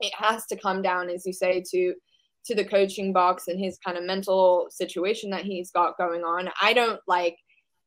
[0.00, 1.94] it has to come down, as you say, to
[2.46, 6.50] to the coaching box and his kind of mental situation that he's got going on.
[6.60, 7.36] I don't like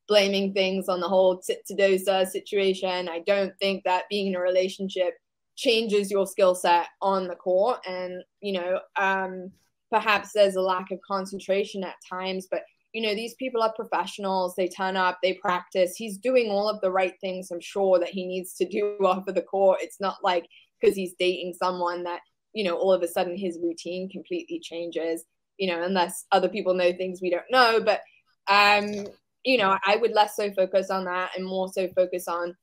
[0.08, 3.10] blaming things on the whole Tsitsidosa situation.
[3.10, 5.16] I don't think that being in a relationship
[5.58, 7.80] changes your skill set on the court.
[7.86, 9.52] And, you know, um,
[9.92, 12.62] perhaps there's a lack of concentration at times, but
[12.94, 14.54] you know, these people are professionals.
[14.56, 15.96] They turn up, they practice.
[15.96, 19.28] He's doing all of the right things, I'm sure, that he needs to do off
[19.28, 19.80] of the court.
[19.82, 20.48] It's not like
[20.80, 22.22] because he's dating someone that,
[22.54, 25.24] you know, all of a sudden his routine completely changes,
[25.58, 27.80] you know, unless other people know things we don't know.
[27.80, 28.02] But,
[28.48, 29.08] um,
[29.44, 32.56] you know, I would less so focus on that and more so focus on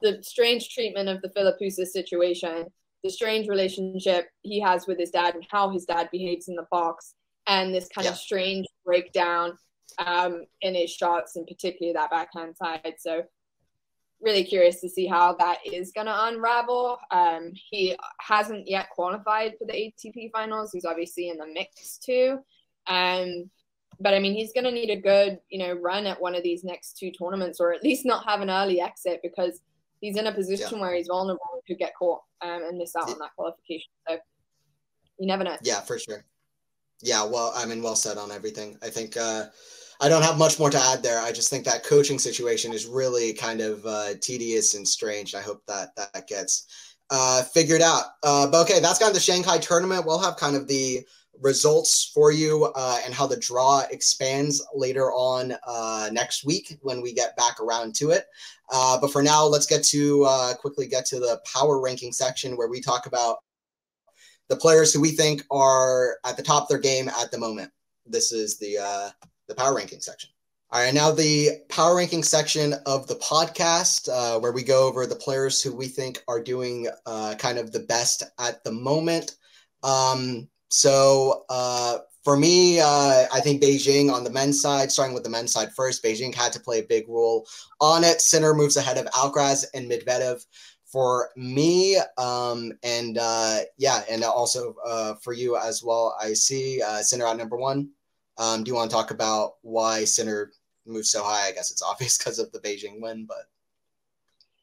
[0.00, 2.66] the strange treatment of the Philippoussis situation,
[3.02, 6.66] the strange relationship he has with his dad and how his dad behaves in the
[6.70, 7.14] box
[7.46, 8.12] and this kind yeah.
[8.12, 9.56] of strange breakdown
[9.98, 12.94] um, in his shots, and particularly that backhand side.
[12.98, 13.22] So,
[14.20, 16.98] really curious to see how that is going to unravel.
[17.10, 20.70] Um, he hasn't yet qualified for the ATP finals.
[20.72, 22.38] He's obviously in the mix too.
[22.86, 23.50] Um,
[23.98, 26.42] but I mean, he's going to need a good, you know, run at one of
[26.42, 29.60] these next two tournaments, or at least not have an early exit because
[30.00, 30.80] he's in a position yeah.
[30.80, 33.90] where he's vulnerable to get caught um, and miss out on that qualification.
[34.08, 34.18] So
[35.18, 35.56] you never know.
[35.62, 36.24] Yeah, for sure.
[37.02, 38.76] Yeah, well, I mean, well said on everything.
[38.82, 39.46] I think uh,
[40.00, 41.20] I don't have much more to add there.
[41.20, 45.34] I just think that coaching situation is really kind of uh, tedious and strange.
[45.34, 46.66] I hope that that gets
[47.10, 48.04] uh, figured out.
[48.22, 50.06] Uh, but okay, that's kind of the Shanghai tournament.
[50.06, 51.00] We'll have kind of the
[51.40, 57.00] results for you uh, and how the draw expands later on uh, next week when
[57.00, 58.26] we get back around to it.
[58.70, 62.80] But for now, let's get to quickly get to the power ranking section where we
[62.80, 63.38] talk about
[64.50, 67.70] the players who we think are at the top of their game at the moment.
[68.04, 69.10] This is the uh,
[69.48, 70.28] the power ranking section.
[70.72, 75.06] All right, now the power ranking section of the podcast, uh, where we go over
[75.06, 79.36] the players who we think are doing uh, kind of the best at the moment.
[79.82, 85.24] Um, so uh, for me, uh, I think Beijing on the men's side, starting with
[85.24, 87.46] the men's side first, Beijing had to play a big role
[87.80, 88.20] on it.
[88.20, 90.44] Sinner moves ahead of Alcaraz and Medvedev
[90.90, 91.98] for me.
[92.18, 96.16] Um, and uh, yeah, and also uh, for you as well.
[96.20, 97.90] I see uh, Sinner at number one.
[98.38, 100.52] Um, do you want to talk about why Sinner
[100.86, 101.48] moved so high?
[101.48, 103.44] I guess it's obvious because of the Beijing win, but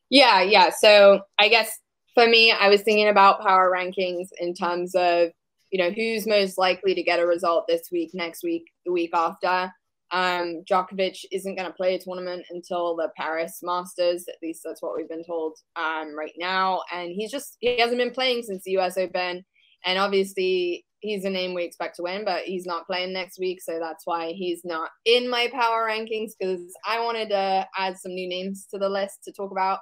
[0.10, 0.70] yeah, yeah.
[0.70, 1.80] So I guess
[2.14, 5.30] for me, I was thinking about power rankings in terms of
[5.72, 9.12] you know who's most likely to get a result this week, next week, the week
[9.14, 9.72] after.
[10.12, 14.26] Um, Djokovic isn't going to play a tournament until the Paris Masters.
[14.28, 16.82] At least that's what we've been told um, right now.
[16.94, 18.98] And he's just he hasn't been playing since the U.S.
[18.98, 19.44] Open,
[19.86, 23.62] and obviously he's a name we expect to win, but he's not playing next week,
[23.62, 28.14] so that's why he's not in my power rankings because I wanted to add some
[28.14, 29.80] new names to the list to talk about.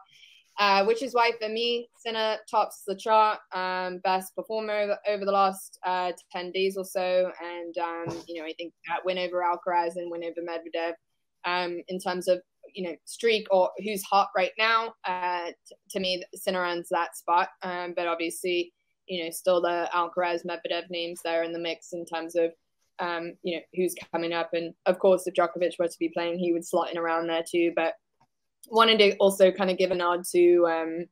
[0.58, 5.32] Uh, which is why for me, Sinner tops the chart, um, best performer over, the
[5.32, 7.30] last uh, 10 days or so.
[7.44, 10.94] And, um, you know, I think that win over Alcaraz and win over Medvedev
[11.44, 12.40] um, in terms of,
[12.74, 17.18] you know, streak or who's hot right now, uh, t- to me, Sinner owns that
[17.18, 17.50] spot.
[17.62, 18.72] Um, but obviously,
[19.08, 22.52] you know, still the Alcaraz, Medvedev names there in the mix in terms of,
[23.00, 24.52] um, you know, who's coming up.
[24.54, 27.44] And of course, if Djokovic were to be playing, he would slot in around there
[27.46, 27.74] too.
[27.76, 27.96] But
[28.70, 31.06] wanted to also kind of give a nod to um,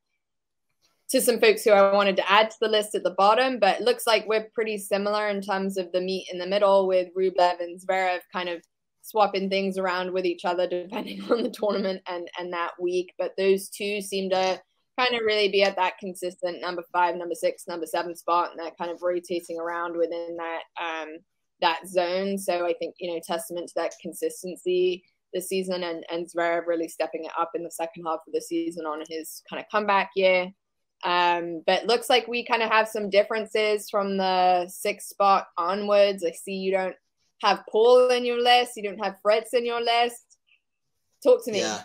[1.10, 3.80] to some folks who I wanted to add to the list at the bottom, but
[3.80, 7.10] it looks like we're pretty similar in terms of the meet in the middle with
[7.16, 8.64] Rublev and Zverev kind of
[9.04, 13.14] swapping things around with each other depending on the tournament and and that week.
[13.18, 14.60] But those two seem to
[15.00, 18.60] kind of really be at that consistent number five, number six, number seven spot, and
[18.60, 21.18] they're kind of rotating around within that um,
[21.62, 22.38] that zone.
[22.38, 26.88] So I think you know testament to that consistency this season, and and Zverev really
[26.88, 30.12] stepping it up in the second half of the season on his kind of comeback
[30.16, 30.52] year.
[31.04, 36.24] Um, but looks like we kind of have some differences from the sixth spot onwards.
[36.24, 36.96] I see you don't
[37.42, 38.78] have Paul in your list.
[38.78, 40.38] You don't have Fritz in your list.
[41.24, 41.60] Talk to me.
[41.60, 41.82] Yeah.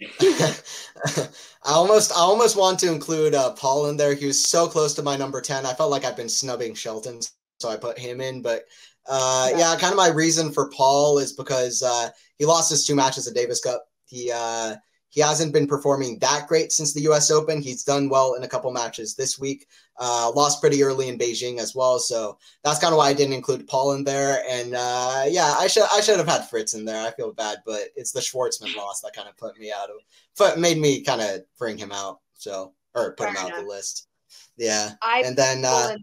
[0.20, 4.14] I almost I almost want to include uh, Paul in there.
[4.14, 5.64] He was so close to my number 10.
[5.64, 7.20] I felt like I've been snubbing Shelton,
[7.60, 8.42] so I put him in.
[8.42, 8.64] But
[9.06, 9.58] uh, yeah.
[9.58, 9.76] yeah.
[9.78, 13.34] kind of my reason for Paul is because uh, he lost his two matches at
[13.34, 13.86] Davis Cup.
[14.06, 14.76] He uh,
[15.14, 17.30] he hasn't been performing that great since the U.S.
[17.30, 17.62] Open.
[17.62, 19.68] He's done well in a couple matches this week.
[19.96, 23.34] Uh, lost pretty early in Beijing as well, so that's kind of why I didn't
[23.34, 24.42] include Paul in there.
[24.48, 27.06] And uh, yeah, I should I should have had Fritz in there.
[27.06, 29.96] I feel bad, but it's the Schwartzman loss that kind of put me out of,
[30.36, 32.18] put made me kind of bring him out.
[32.34, 33.52] So or put Fair him enough.
[33.52, 34.08] out the list.
[34.56, 35.94] Yeah, I and then uh,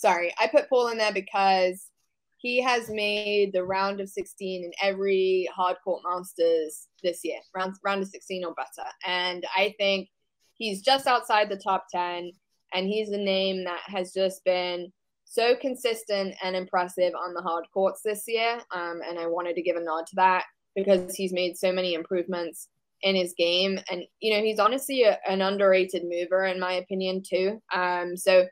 [0.00, 1.90] sorry, I put Paul in there because
[2.38, 7.38] he has made the round of 16 in every hard court masters this year.
[7.54, 8.88] Round, round of 16 or better.
[9.06, 10.08] And i think
[10.54, 12.32] he's just outside the top 10
[12.72, 14.90] and he's a name that has just been
[15.26, 18.60] so consistent and impressive on the hard courts this year.
[18.74, 20.44] Um, and i wanted to give a nod to that
[20.74, 22.68] because he's made so many improvements
[23.02, 23.78] in his game.
[23.90, 27.60] And you know he's honestly a, an underrated mover in my opinion too.
[27.74, 28.46] Um, so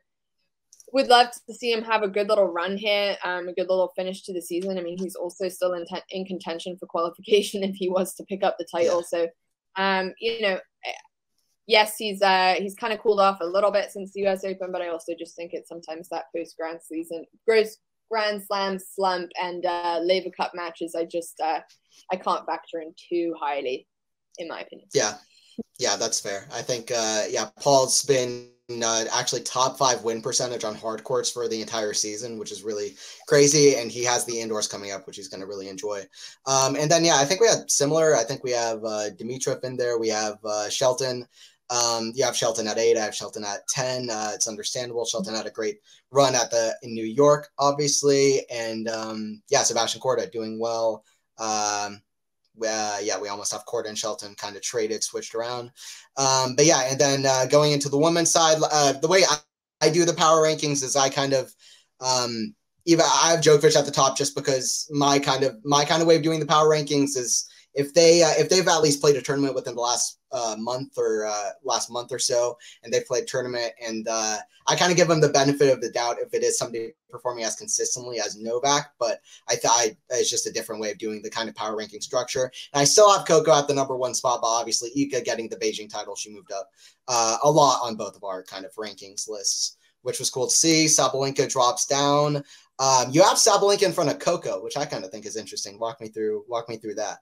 [0.92, 3.92] would love to see him have a good little run here, um, a good little
[3.94, 4.78] finish to the season.
[4.78, 8.24] I mean, he's also still in, te- in contention for qualification if he was to
[8.24, 9.04] pick up the title.
[9.12, 9.20] Yeah.
[9.20, 9.28] So,
[9.76, 10.58] um, you know,
[11.68, 14.44] yes, he's uh, he's kind of cooled off a little bit since the U.S.
[14.44, 17.76] Open, but I also just think it's sometimes that post Grand season, gross
[18.10, 20.96] Grand Slam slump and uh, Laver Cup matches.
[20.96, 21.60] I just uh,
[22.10, 23.86] I can't factor in too highly,
[24.38, 24.88] in my opinion.
[24.92, 25.14] Yeah,
[25.78, 26.48] yeah, that's fair.
[26.52, 31.30] I think uh, yeah, Paul's been uh, actually top five win percentage on hard courts
[31.30, 32.94] for the entire season, which is really
[33.26, 33.76] crazy.
[33.76, 36.04] And he has the indoors coming up, which he's going to really enjoy.
[36.46, 38.14] Um, and then, yeah, I think we had similar.
[38.14, 39.98] I think we have uh, Dimitrov in there.
[39.98, 41.26] We have uh, Shelton.
[41.70, 42.96] Um, you have Shelton at eight.
[42.96, 44.08] I have Shelton at ten.
[44.10, 45.04] Uh, it's understandable.
[45.04, 45.78] Shelton had a great
[46.10, 51.04] run at the in New York, obviously, and um, yeah, Sebastian Korda doing well.
[51.38, 52.00] Um,
[52.66, 55.70] uh, yeah, we almost have Korda and Shelton kind of traded, switched around.
[56.16, 59.36] Um, but yeah, and then uh, going into the women's side, uh, the way I,
[59.80, 61.52] I, do the power rankings is I kind of
[62.00, 62.54] um,
[62.86, 66.08] even I have Djokovic at the top just because my kind of my kind of
[66.08, 69.16] way of doing the power rankings is if they uh, if they've at least played
[69.16, 73.06] a tournament within the last uh, month or uh, last month or so, and they've
[73.06, 76.34] played tournament, and uh, I kind of give them the benefit of the doubt if
[76.34, 78.92] it is somebody performing as consistently as Novak.
[78.98, 82.00] But I thought it's just a different way of doing the kind of power ranking
[82.00, 82.50] structure.
[82.74, 85.56] And I still have Coco at the number one spot, but obviously Iga getting the
[85.56, 86.68] Beijing title, she moved up
[87.08, 90.54] uh, a lot on both of our kind of rankings lists, which was cool to
[90.54, 90.86] see.
[90.86, 92.42] Sabalenka drops down.
[92.78, 95.78] Um, you have Sabalenka in front of Coco, which I kind of think is interesting.
[95.78, 97.18] Walk me through walk me through that.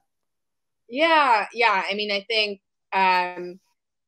[0.89, 1.83] Yeah, yeah.
[1.89, 2.61] I mean, I think
[2.93, 3.59] um,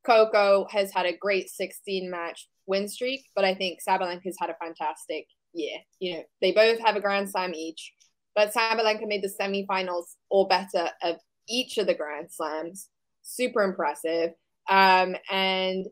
[0.06, 4.50] Coco has had a great 16 match win streak, but I think Sabalenka has had
[4.50, 5.78] a fantastic year.
[6.00, 7.94] You know, they both have a Grand Slam each,
[8.36, 11.18] but Sabalenka made the semifinals or better of
[11.48, 12.88] each of the Grand Slams.
[13.22, 14.32] Super impressive.
[14.70, 15.86] Um, and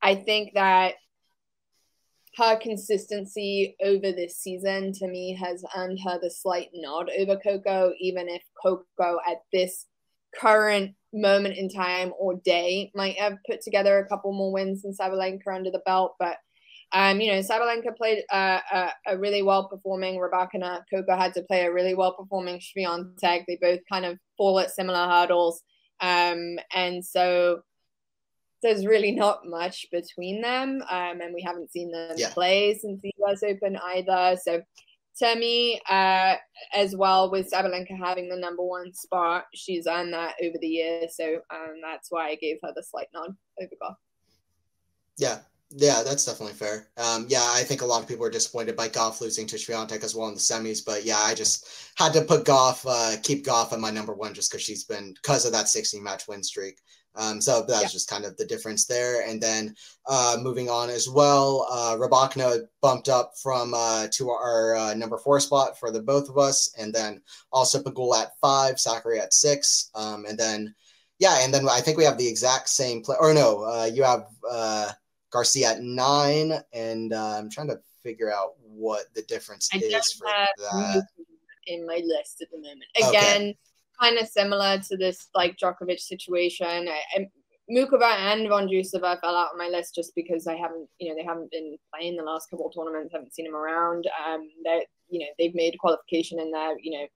[0.00, 0.94] I think that
[2.36, 7.92] her consistency over this season to me has earned her the slight nod over Coco,
[8.00, 9.86] even if Coco at this
[10.38, 14.94] current moment in time or day might have put together a couple more wins than
[14.94, 16.14] Sabalenka under the belt.
[16.18, 16.36] But,
[16.92, 20.82] um, you know, Sabalenka played uh, a, a, really well performing Rybakina.
[20.92, 23.44] Coco had to play a really well performing Swiatek.
[23.46, 25.62] They both kind of fall at similar hurdles.
[26.00, 27.62] Um, and so
[28.62, 30.82] there's really not much between them.
[30.88, 32.30] Um, and we haven't seen them yeah.
[32.30, 34.36] play since the US Open either.
[34.42, 34.62] So
[35.20, 36.34] me, uh,
[36.74, 41.16] as well with Sabalenka having the number one spot, she's earned that over the years.
[41.16, 43.96] So um, that's why I gave her the slight nod over Gauff.
[45.18, 45.38] Yeah,
[45.70, 46.88] yeah, that's definitely fair.
[46.96, 50.04] Um, yeah, I think a lot of people are disappointed by Gauff losing to Swiatek
[50.04, 53.44] as well in the semis, but yeah, I just had to put Gauff, uh, keep
[53.44, 56.42] Gauff at my number one just because she's been because of that 16 match win
[56.42, 56.78] streak.
[57.14, 57.88] Um, so that's yeah.
[57.88, 59.26] just kind of the difference there.
[59.28, 59.74] And then
[60.06, 65.18] uh, moving on as well, uh, Rybakina bumped up from uh, to our uh, number
[65.18, 67.20] four spot for the both of us, and then
[67.52, 70.74] also Pegula at five, Sakkari at six, um, and then
[71.18, 73.16] yeah, and then I think we have the exact same play.
[73.20, 74.90] Or no, uh, you have uh,
[75.30, 80.12] Garcia at nine, and uh, I'm trying to figure out what the difference I is
[80.12, 81.06] for that.
[81.68, 83.42] In my list at the moment, again.
[83.42, 83.56] Okay
[84.02, 86.88] kind of similar to this like Djokovic situation.
[86.88, 87.28] I,
[87.70, 91.24] Muchova and Vondrousova fell out on my list just because I haven't, you know, they
[91.24, 93.12] haven't been playing the last couple of tournaments.
[93.12, 94.06] Haven't seen them around.
[94.26, 97.06] Um, they, you know, they've made qualification and they're, you know,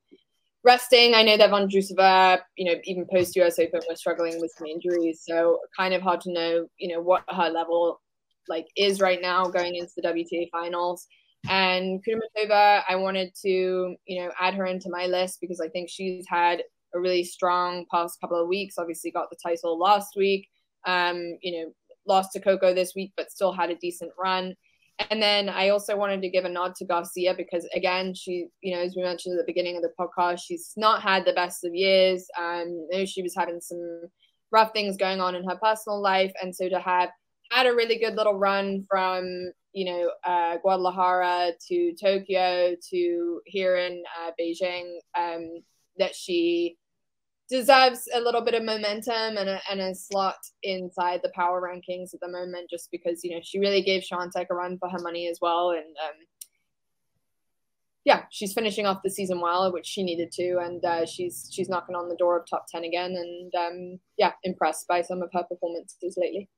[0.64, 1.14] resting.
[1.14, 5.22] I know that Vondrousova, you know, even post US Open, was struggling with some injuries,
[5.26, 8.01] so kind of hard to know, you know, what her level
[8.49, 11.07] like is right now going into the WTA finals.
[11.49, 15.89] And Kudermetova, I wanted to, you know, add her into my list because I think
[15.89, 16.62] she's had
[16.95, 18.78] a really strong past couple of weeks.
[18.78, 20.49] Obviously, got the title last week.
[20.87, 21.72] Um, you know,
[22.07, 24.55] lost to Coco this week, but still had a decent run.
[25.11, 28.74] And then I also wanted to give a nod to Garcia because again, she, you
[28.74, 31.64] know, as we mentioned at the beginning of the podcast, she's not had the best
[31.64, 32.26] of years.
[32.39, 34.03] Um, she was having some
[34.51, 37.11] rough things going on in her personal life, and so to have
[37.51, 43.76] had a really good little run from you know uh, Guadalajara to Tokyo to here
[43.76, 45.62] in uh, Beijing, um,
[45.99, 46.76] that she
[47.49, 52.12] deserves a little bit of momentum and a, and a slot inside the power rankings
[52.12, 54.99] at the moment, just because you know she really gave Swiatek a run for her
[54.99, 56.16] money as well, and um,
[58.05, 61.68] yeah, she's finishing off the season well, which she needed to, and uh, she's she's
[61.68, 65.30] knocking on the door of top ten again, and um, yeah, impressed by some of
[65.32, 66.49] her performances lately.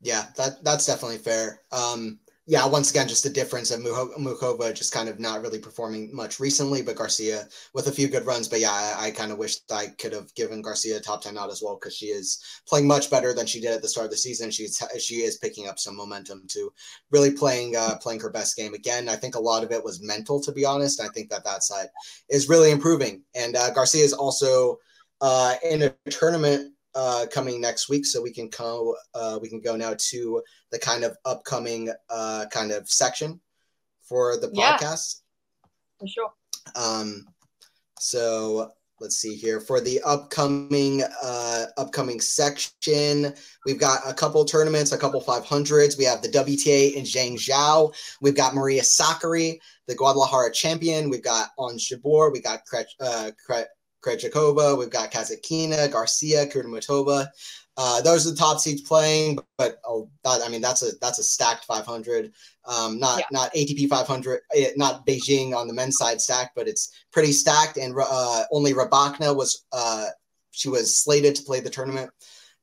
[0.00, 1.60] Yeah, that that's definitely fair.
[1.70, 2.18] Um,
[2.50, 6.40] yeah, once again, just the difference of Muchova just kind of not really performing much
[6.40, 8.48] recently, but Garcia with a few good runs.
[8.48, 11.38] But yeah, I, I kind of wish I could have given Garcia a top 10
[11.38, 14.06] out as well because she is playing much better than she did at the start
[14.06, 14.50] of the season.
[14.50, 16.72] She's she is picking up some momentum to
[17.12, 19.08] really playing uh, playing her best game again.
[19.08, 21.00] I think a lot of it was mental, to be honest.
[21.00, 21.86] I think that that side
[22.30, 23.22] is really improving.
[23.36, 24.80] And uh, Garcia is also
[25.20, 29.60] uh, in a tournament uh, coming next week, so we can go uh, we can
[29.60, 33.40] go now to the kind of upcoming uh, kind of section
[34.02, 35.22] for the podcast.
[35.22, 36.32] Yeah, for sure.
[36.76, 37.26] Um,
[37.98, 43.34] so let's see here for the upcoming uh, upcoming section.
[43.64, 45.98] We've got a couple tournaments, a couple 500s.
[45.98, 47.94] We have the WTA in Zhengzhou.
[48.20, 51.08] We've got Maria Sakkari, the Guadalajara champion.
[51.08, 52.32] We've got Ons Jabeur.
[52.32, 52.60] We got
[53.00, 53.30] uh,
[54.02, 57.28] Krejcikova, we've got Kasatkina, Garcia, Kudermetova.
[57.76, 61.18] Uh, those are the top seeds playing, but oh, that, I mean that's a that's
[61.18, 62.32] a stacked 500.
[62.66, 63.24] Um, not yeah.
[63.32, 67.78] not ATP 500, eh, not Beijing on the men's side stacked, but it's pretty stacked.
[67.78, 70.08] And uh, only Rybakina was uh,
[70.50, 72.10] she was slated to play the tournament,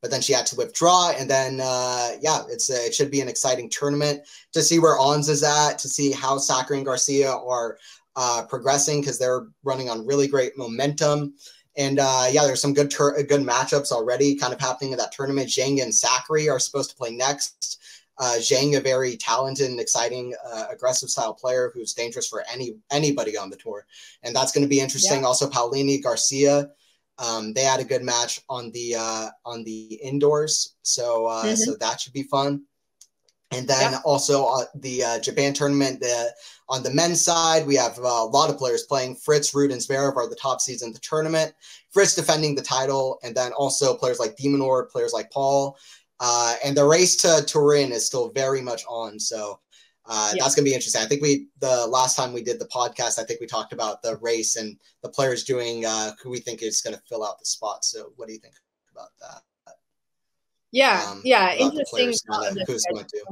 [0.04, 1.12] but then she had to withdraw.
[1.18, 4.22] And then uh, yeah, it's a, it should be an exciting tournament
[4.54, 7.80] to see where Ons is at, to see how Sakkari and Garcia are
[8.18, 11.36] uh, progressing because they're running on really great momentum.
[11.78, 15.12] And uh, yeah, there's some good tur- good matchups already kind of happening in that
[15.12, 15.48] tournament.
[15.48, 17.80] Zheng and Sakkari are supposed to play next.
[18.18, 22.78] Uh, Zheng, a very talented and exciting, uh, aggressive style player who's dangerous for any
[22.90, 23.86] anybody on the tour,
[24.24, 25.22] and that's going to be interesting.
[25.22, 25.28] Yeah.
[25.28, 26.72] Also, Paolini Garcia,
[27.20, 31.54] um, they had a good match on the uh, on the indoors, so uh, mm-hmm.
[31.54, 32.64] so that should be fun.
[33.52, 34.00] And then yeah.
[34.04, 36.32] also uh, the uh, Japan tournament, the,
[36.68, 39.16] on the men's side, we have uh, a lot of players playing.
[39.16, 41.54] Fritz, Ruud, and Zverev are the top seeds in the tournament.
[41.92, 45.78] Fritz defending the title, and then also players like de Minaur, players like Paul.
[46.20, 49.20] Uh, and the race to Turin is still very much on.
[49.20, 49.60] So
[50.06, 50.44] uh, yeah.
[50.44, 51.02] that's going to be interesting.
[51.02, 54.02] I think we, the last time we did the podcast, I think we talked about
[54.02, 57.40] the race and the players doing uh, who we think is going to fill out
[57.40, 57.86] the spot.
[57.86, 58.56] So what do you think
[58.92, 59.42] about that?
[60.78, 62.06] Yeah, um, yeah, interesting.
[62.06, 63.26] Who's going to.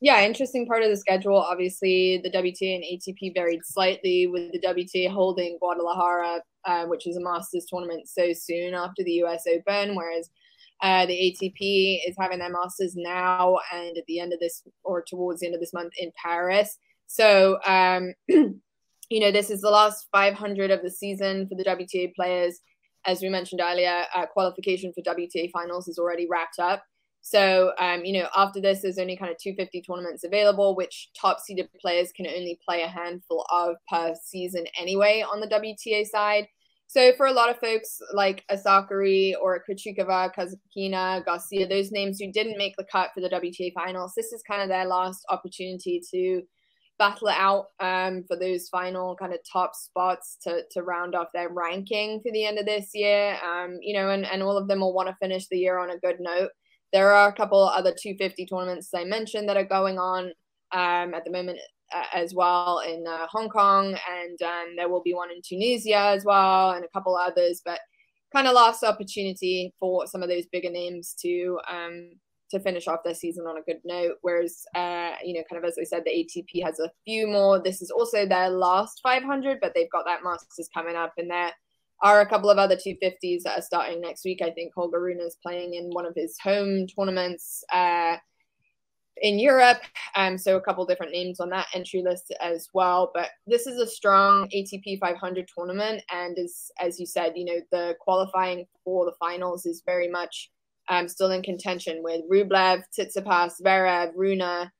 [0.00, 1.36] Yeah, interesting part of the schedule.
[1.36, 7.18] Obviously, the WTA and ATP varied slightly, with the WTA holding Guadalajara, uh, which is
[7.18, 10.30] a Masters tournament, so soon after the US Open, whereas
[10.80, 15.04] uh, the ATP is having their Masters now and at the end of this or
[15.06, 16.78] towards the end of this month in Paris.
[17.06, 22.14] So, um, you know, this is the last 500 of the season for the WTA
[22.14, 22.60] players
[23.06, 26.84] as we mentioned earlier, uh, qualification for WTA finals is already wrapped up.
[27.20, 31.40] So, um, you know, after this, there's only kind of 250 tournaments available, which top
[31.40, 36.46] seeded players can only play a handful of per season anyway on the WTA side.
[36.88, 42.20] So, for a lot of folks like a Sakkari or Krejcikova, Kasatkina, Garcia, those names
[42.20, 45.24] who didn't make the cut for the WTA finals, this is kind of their last
[45.28, 46.42] opportunity to
[46.98, 51.28] battle it out um, for those final kind of top spots to, to round off
[51.32, 53.38] their ranking for the end of this year.
[53.44, 55.90] Um, you know, and, and all of them will want to finish the year on
[55.90, 56.50] a good note.
[56.92, 60.26] There are a couple other 250 tournaments I mentioned that are going on
[60.72, 61.58] um, at the moment
[61.94, 65.98] uh, as well in uh, Hong Kong, and um, there will be one in Tunisia
[65.98, 67.62] as well, and a couple others.
[67.64, 67.80] But
[68.32, 72.10] kind of last opportunity for some of those bigger names to um,
[72.50, 74.16] to finish off their season on a good note.
[74.22, 77.62] Whereas, uh, you know, kind of as I said, the ATP has a few more.
[77.62, 81.52] This is also their last 500, but they've got that Masters coming up, and there
[82.02, 84.42] are a couple of other 250s that are starting next week.
[84.42, 88.16] I think Holger Rune is playing in one of his home tournaments uh,
[89.22, 89.80] in Europe.
[90.14, 93.10] Um, so a couple different names on that entry list as well.
[93.14, 97.60] But this is a strong ATP 500 tournament, and as as you said, you know,
[97.72, 100.50] the qualifying for the finals is very much
[100.88, 104.70] um, still in contention with Rublev, Tsitsipas, Zverev, Rune,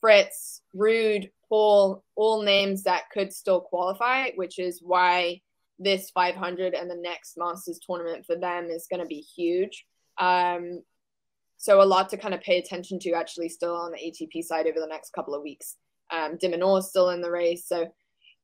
[0.00, 5.40] Fritz, Ruud, Paul, all names that could still qualify, which is why
[5.78, 9.84] this 500 and the next Masters tournament for them is going to be huge.
[10.18, 10.82] Um,
[11.56, 14.66] so a lot to kind of pay attention to actually still on the ATP side
[14.66, 15.76] over the next couple of weeks.
[16.10, 17.86] Um, is still in the race, so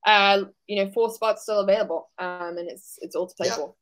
[0.05, 3.55] uh, you know four spots still available, um, and it's it's all to play yeah.
[3.55, 3.75] for.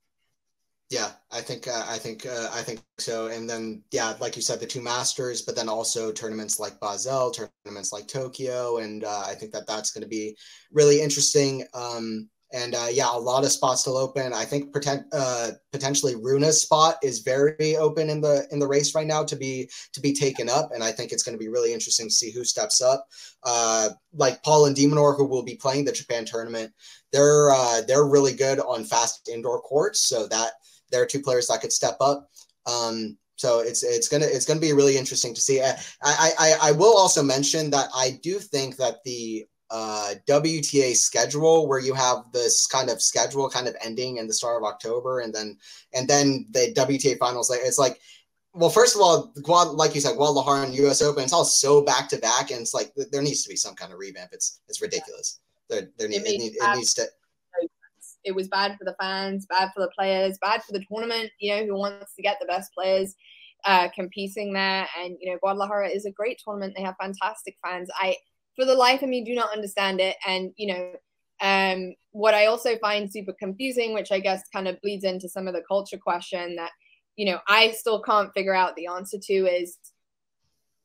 [0.93, 3.29] Yeah, I think uh, I think uh, I think so.
[3.29, 7.31] And then yeah, like you said, the two masters, but then also tournaments like Basel,
[7.31, 10.37] tournaments like Tokyo, and uh, I think that that's going to be
[10.71, 11.65] really interesting.
[11.73, 14.35] Um, and uh, yeah, a lot of spots still open.
[14.35, 18.95] I think pretend, uh, potentially Rune's spot is very open in the in the race
[18.95, 21.49] right now to be to be taken up, and I think it's going to be
[21.49, 23.07] really interesting to see who steps up.
[23.45, 26.71] Uh, like Paul and de Minaur, who will be playing the Japan tournament,
[27.13, 27.51] they're
[27.89, 30.53] they're really good on fast indoor courts, so that
[30.93, 32.31] there are two players that could step up.
[32.67, 35.61] Um, So it's it's gonna it's gonna be really interesting to see.
[35.61, 35.75] I
[36.05, 41.81] I I will also mention that I do think that the uh, WTA schedule where
[41.81, 45.35] you have this kind of schedule kind of ending in the start of October and
[45.35, 45.57] then
[45.95, 47.99] and then the WTA finals like it's like
[48.53, 51.81] well first of all Guad like you said Guadalajara and US Open it's all so
[51.81, 54.61] back to back and it's like there needs to be some kind of revamp it's
[54.69, 55.41] it's ridiculous
[55.71, 57.07] there, there it, need, it, it needs to
[58.25, 61.55] it was bad for the fans bad for the players bad for the tournament you
[61.55, 63.15] know who wants to get the best players
[63.65, 67.89] uh, competing there and you know Guadalajara is a great tournament they have fantastic fans
[67.97, 68.17] I
[68.57, 70.17] for the life of me do not understand it.
[70.27, 70.93] And, you know,
[71.41, 75.49] um, what I also find super confusing, which I guess kind of bleeds into some
[75.49, 76.71] of the culture question that,
[77.17, 79.77] you know, I still can't figure out the answer to is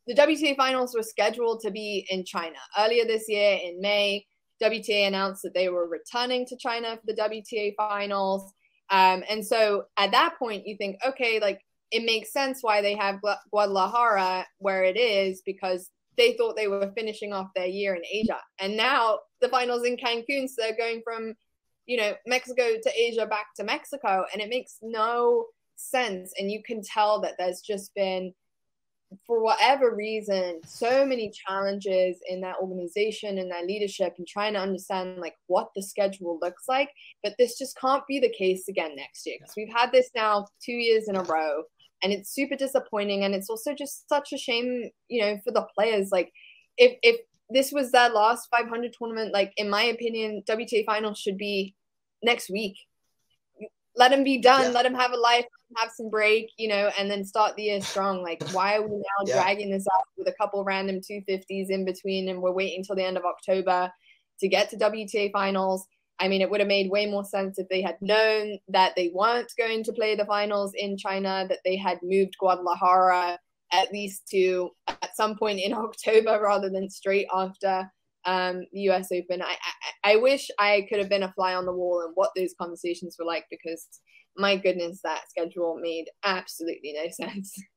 [0.08, 2.58] the WTA finals were scheduled to be in China.
[2.78, 4.26] Earlier this year in May,
[4.62, 8.54] WTA announced that they were returning to China for the WTA finals.
[8.90, 12.96] Um, and so at that point, you think, okay, like it makes sense why they
[12.96, 18.02] have Guadalajara where it is because they thought they were finishing off their year in
[18.10, 18.40] Asia.
[18.60, 21.36] And now the finals in Cancun, so they're going from,
[21.86, 24.26] you know, Mexico to Asia back to Mexico.
[24.34, 25.46] And it makes no
[25.76, 26.34] sense.
[26.38, 28.34] And you can tell that there's just been,
[29.26, 34.60] for whatever reason, so many challenges in that organization and that leadership and trying to
[34.60, 36.90] understand like what the schedule looks like.
[37.24, 40.48] But this just can't be the case again next year because we've had this now
[40.64, 41.64] two years in a row
[42.04, 45.66] and it's super disappointing and it's also just such a shame you know for the
[45.76, 46.32] players like
[46.78, 51.38] if if this was their last 500 tournament like in my opinion wta finals should
[51.38, 51.76] be
[52.24, 52.76] next week
[53.96, 54.70] let them be done yeah.
[54.70, 55.46] let them have a life
[55.76, 58.96] have some break you know and then start the year strong like why are we
[58.96, 59.34] now yeah.
[59.34, 63.04] dragging this out with a couple random 250s in between and we're waiting till the
[63.04, 63.92] end of october
[64.40, 65.86] to get to wta finals
[66.20, 69.12] I mean, it would have made way more sense if they had known that they
[69.14, 73.38] weren't going to play the finals in China, that they had moved Guadalajara
[73.72, 77.90] at least to at some point in October rather than straight after
[78.26, 79.42] um, the US Open.
[79.42, 79.56] I,
[80.04, 82.56] I, I wish I could have been a fly on the wall and what those
[82.60, 83.88] conversations were like because
[84.38, 87.62] my goodness, that schedule made absolutely no sense.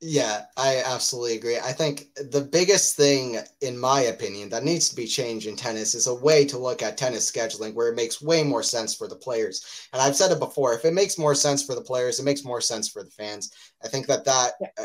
[0.00, 1.58] Yeah, I absolutely agree.
[1.58, 5.94] I think the biggest thing, in my opinion, that needs to be changed in tennis
[5.94, 9.08] is a way to look at tennis scheduling where it makes way more sense for
[9.08, 9.88] the players.
[9.92, 12.44] And I've said it before: if it makes more sense for the players, it makes
[12.44, 13.52] more sense for the fans.
[13.82, 14.52] I think that that.
[14.60, 14.68] Yeah.
[14.78, 14.84] Uh,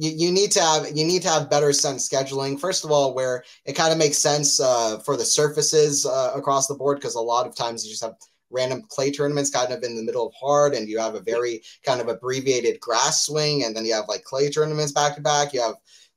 [0.00, 3.14] you, you need to have you need to have better sense scheduling first of all
[3.14, 7.16] where it kind of makes sense uh, for the surfaces uh, across the board because
[7.16, 8.14] a lot of times you just have
[8.50, 11.62] random clay tournaments kind of in the middle of hard and you have a very
[11.84, 15.52] kind of abbreviated grass swing and then you have like clay tournaments back to back.
[15.52, 15.74] You have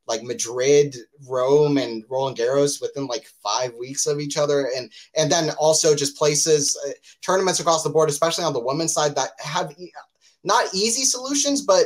[0.08, 0.96] like Madrid,
[1.28, 5.96] Rome, and Roland Garros within like five weeks of each other, and and then also
[5.96, 6.92] just places, uh,
[7.24, 9.94] tournaments across the board, especially on the women's side that have e-
[10.44, 11.86] not easy solutions, but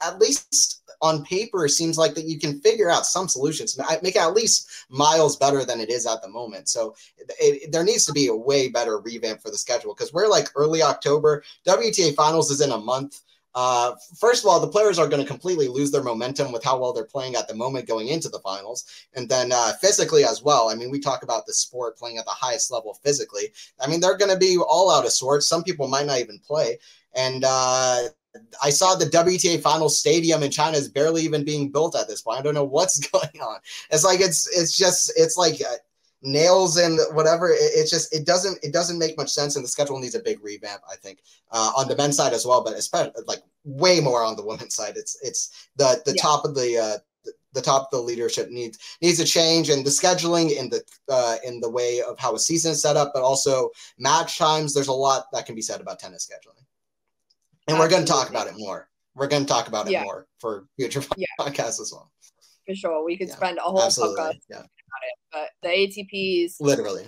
[0.00, 4.16] at least on paper it seems like that you can figure out some solutions make
[4.16, 8.06] at least miles better than it is at the moment so it, it, there needs
[8.06, 12.14] to be a way better revamp for the schedule because we're like early october wta
[12.14, 13.20] finals is in a month
[13.54, 16.78] uh, first of all, the players are going to completely lose their momentum with how
[16.78, 18.84] well they're playing at the moment going into the finals.
[19.14, 20.70] And then uh, physically as well.
[20.70, 23.52] I mean, we talk about the sport playing at the highest level physically.
[23.80, 25.46] I mean, they're going to be all out of sorts.
[25.46, 26.78] Some people might not even play.
[27.14, 28.04] And uh,
[28.62, 32.22] I saw the WTA final stadium in China is barely even being built at this
[32.22, 32.38] point.
[32.38, 33.58] I don't know what's going on.
[33.90, 35.76] It's like it's it's just it's like uh,
[36.22, 37.50] nails and whatever.
[37.50, 40.20] It, it's just it doesn't it doesn't make much sense, and the schedule needs a
[40.20, 40.82] big revamp.
[40.90, 41.20] I think
[41.50, 44.74] uh, on the men's side as well, but especially like way more on the women's
[44.74, 44.94] side.
[44.96, 46.22] It's it's the the yeah.
[46.22, 46.78] top of the.
[46.78, 46.98] Uh,
[47.54, 51.36] the top of the leadership needs needs a change and the scheduling in the uh,
[51.44, 53.68] in the way of how a season is set up, but also
[53.98, 54.72] match times.
[54.72, 56.64] There's a lot that can be said about tennis scheduling.
[57.68, 58.88] And we're going to talk about it more.
[59.14, 60.02] We're going to talk about it yeah.
[60.02, 61.26] more for future yeah.
[61.38, 62.10] podcasts as well.
[62.66, 63.04] For sure.
[63.04, 63.36] We could yeah.
[63.36, 64.16] spend a whole Absolutely.
[64.16, 64.56] podcast yeah.
[64.56, 65.18] about it.
[65.32, 67.06] But the ATPs literally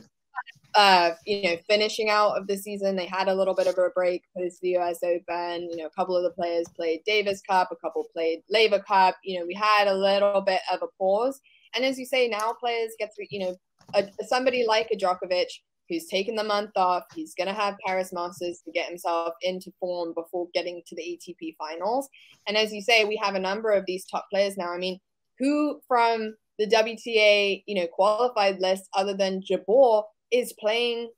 [0.74, 3.90] uh, you know, finishing out of the season, they had a little bit of a
[3.90, 5.68] break post the US Open.
[5.70, 9.16] You know, a couple of the players played Davis Cup, a couple played Laver Cup.
[9.22, 11.40] You know, we had a little bit of a pause.
[11.74, 13.56] And as you say, now players get to, you know,
[13.94, 15.46] a, somebody like a Djokovic
[15.88, 17.04] who's taken the month off.
[17.14, 21.02] He's going to have Paris Masters to get himself into form before getting to the
[21.02, 22.08] ATP finals.
[22.46, 24.72] And as you say, we have a number of these top players now.
[24.72, 24.98] I mean,
[25.38, 31.10] who from the WTA, you know, qualified list other than Jabeur is playing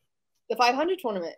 [0.50, 1.36] the 500 tournament?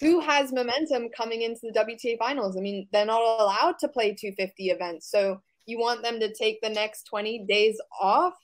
[0.00, 2.56] Who has momentum coming into the WTA finals?
[2.56, 5.10] I mean, they're not allowed to play 250 events.
[5.10, 8.34] So you want them to take the next 20 days off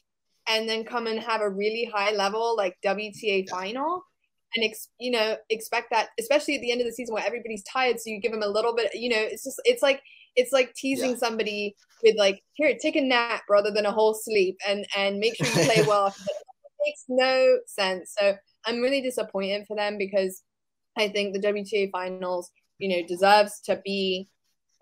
[0.50, 4.04] and then come and have a really high level like WTA final
[4.54, 7.62] and ex- you know expect that especially at the end of the season where everybody's
[7.64, 10.02] tired so you give them a little bit you know it's just it's like
[10.36, 11.16] it's like teasing yeah.
[11.16, 15.36] somebody with like, here, take a nap rather than a whole sleep, and and make
[15.36, 16.06] sure you play well.
[16.26, 18.14] it makes no sense.
[18.18, 18.36] So
[18.66, 20.42] I'm really disappointed for them because
[20.96, 24.28] I think the WTA finals, you know, deserves to be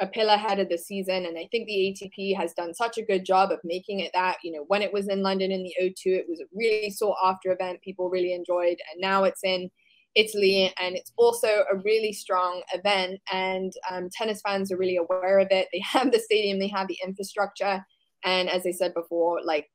[0.00, 1.26] a pillar head of the season.
[1.26, 4.38] And I think the ATP has done such a good job of making it that,
[4.44, 7.16] you know, when it was in London in the O2, it was a really sought
[7.24, 7.82] after event.
[7.82, 8.78] People really enjoyed.
[8.92, 9.70] And now it's in
[10.14, 13.20] Italy and it's also a really strong event.
[13.32, 15.68] And um, tennis fans are really aware of it.
[15.72, 17.84] They have the stadium, they have the infrastructure.
[18.24, 19.68] And as I said before, like,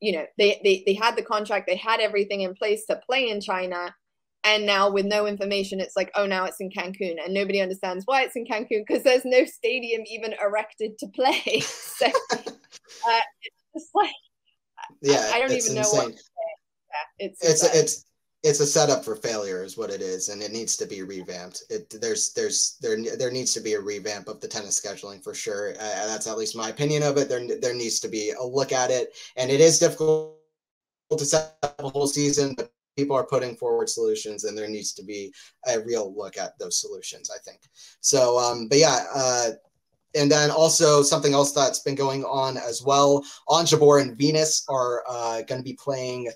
[0.00, 3.28] you know, they, they, they had the contract, they had everything in place to play
[3.28, 3.94] in China
[4.44, 7.16] and now with no information it's like oh now it's in cancun.
[7.24, 11.62] And nobody understands why it's in cancun because there's no stadium even erected to play.
[12.00, 14.10] So uh, it's just like
[15.02, 15.82] yeah i, I don't even insane.
[15.82, 18.06] know what yeah, it's it's a, it's
[18.42, 21.62] it's a setup for failure is what it is and it needs to be revamped.
[21.68, 25.34] It there's there's there there needs to be a revamp of the tennis scheduling for
[25.34, 25.72] sure.
[25.72, 27.28] Uh, that's at least my opinion of it.
[27.28, 30.38] There there needs to be a look at it and it is difficult
[31.10, 34.92] to set up a whole season but people are putting forward solutions and there needs
[34.92, 35.32] to be
[35.68, 37.60] a real look at those solutions i think
[38.00, 39.50] so um but yeah uh
[40.16, 44.64] and then also something else that's been going on as well Ons Jabeur and venus
[44.68, 46.28] are uh, going to be playing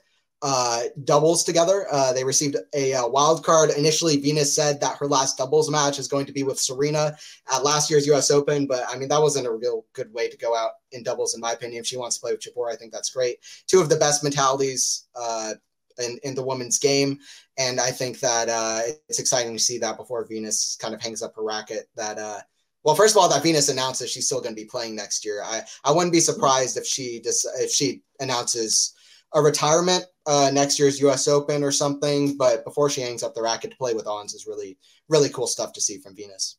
[0.46, 1.86] uh, doubles together.
[1.90, 3.70] Uh, they received a, a, uh, wild card.
[3.70, 7.16] Initially, Venus said that her last doubles match is going to be with Serena
[7.50, 8.30] at last year's U.S.
[8.30, 11.34] Open, but I mean that wasn't a real good way to go out in doubles,
[11.34, 11.80] in my opinion.
[11.80, 13.38] If she wants to play with Jabeur, I think that's great.
[13.66, 15.54] Two of the best mentalities uh,
[15.98, 17.18] in, in the women's game.
[17.58, 21.22] And I think that uh, it's exciting to see that before Venus kind of hangs
[21.22, 21.88] up her racket.
[21.96, 22.40] That uh,
[22.82, 25.42] well, first of all, that Venus announces she's still going to be playing next year.
[25.44, 28.94] I I wouldn't be surprised if she just if she announces
[29.34, 31.26] a retirement uh, next year's U.S.
[31.26, 32.36] Open or something.
[32.36, 35.46] But before she hangs up the racket to play with Ons is really really cool
[35.46, 36.58] stuff to see from Venus.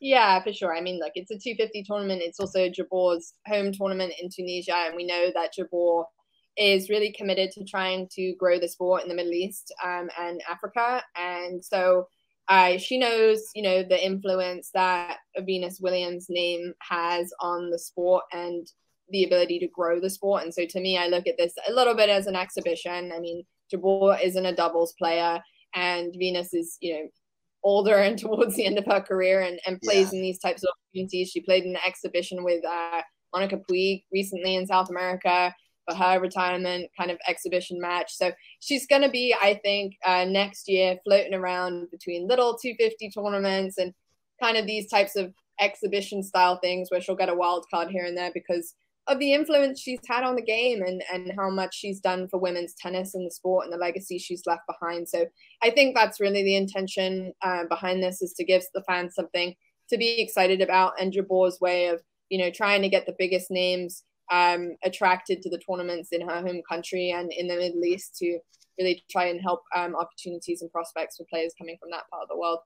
[0.00, 0.74] Yeah, for sure.
[0.76, 2.22] I mean, look, it's a 250 tournament.
[2.24, 6.06] It's also Jabeur's home tournament in Tunisia, and we know that Jabeur
[6.56, 10.42] is really committed to trying to grow the sport in the Middle East um, and
[10.48, 11.02] Africa.
[11.16, 12.08] And so
[12.48, 18.24] uh, she knows, you know, the influence that Venus Williams' name has on the sport
[18.32, 18.66] and
[19.10, 20.42] the ability to grow the sport.
[20.42, 23.12] And so to me, I look at this a little bit as an exhibition.
[23.14, 25.40] I mean, Jabeur isn't a doubles player,
[25.74, 27.08] and Venus is, you know,
[27.64, 30.18] older and towards the end of her career and, and plays yeah.
[30.18, 31.30] in these types of opportunities.
[31.30, 33.02] She played in an exhibition with uh,
[33.34, 35.54] Monica Puig recently in South America
[35.88, 38.12] her retirement kind of exhibition match.
[38.16, 43.10] So she's going to be, I think, uh, next year floating around between little 250
[43.10, 43.92] tournaments and
[44.40, 48.04] kind of these types of exhibition style things where she'll get a wild card here
[48.04, 48.74] and there because
[49.08, 52.38] of the influence she's had on the game and, and how much she's done for
[52.38, 55.08] women's tennis and the sport and the legacy she's left behind.
[55.08, 55.26] So
[55.62, 59.54] I think that's really the intention uh, behind this is to give the fans something
[59.90, 63.50] to be excited about and Jabeur's way of, you know, trying to get the biggest
[63.50, 68.16] names um, attracted to the tournaments in her home country and in the Middle East
[68.18, 68.38] to
[68.78, 72.28] really try and help um, opportunities and prospects for players coming from that part of
[72.28, 72.60] the world.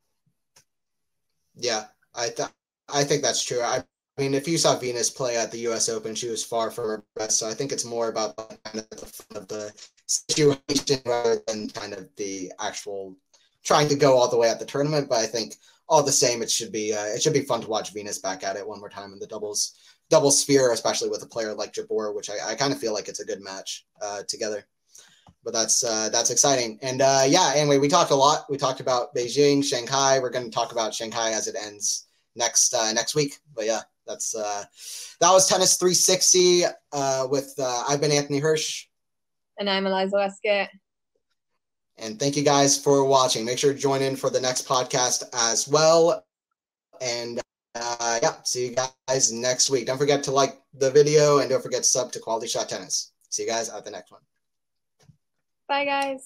[1.55, 1.85] Yeah,
[2.15, 2.49] I th-
[2.89, 3.63] I think that's true.
[3.63, 3.83] I
[4.19, 5.89] mean, if you saw Venus play at the U.S.
[5.89, 7.39] Open, she was far from her best.
[7.39, 9.73] So I think it's more about kind of the of the
[10.07, 13.17] situation rather than kind of the actual
[13.65, 15.09] trying to go all the way at the tournament.
[15.09, 15.57] But I think
[15.89, 18.45] all the same, it should be uh, it should be fun to watch Venus back
[18.45, 19.75] at it one more time in the doubles
[20.11, 23.09] double sphere, especially with a player like Jabeur, which I, I kind of feel like
[23.09, 24.67] it's a good match uh, together.
[25.45, 26.79] But that's uh, that's exciting.
[26.83, 28.47] And uh, yeah, anyway, we talked a lot.
[28.51, 30.19] We talked about Beijing, Shanghai.
[30.19, 33.39] We're going to talk about Shanghai as it ends next uh, next week.
[33.55, 34.65] But yeah, that's uh,
[35.21, 38.87] that was tennis 360 uh, with uh, I've been Anthony Hirsch,
[39.59, 40.69] and I'm Eliza Wastcoat.
[41.99, 43.45] And thank you guys for watching.
[43.45, 46.25] Make sure to join in for the next podcast as well.
[47.01, 47.41] And
[47.81, 48.77] uh, yeah, see you
[49.09, 49.87] guys next week.
[49.87, 53.13] Don't forget to like the video and don't forget to sub to Quality Shot Tennis.
[53.29, 54.21] See you guys at the next one.
[55.69, 56.23] Bye, guys.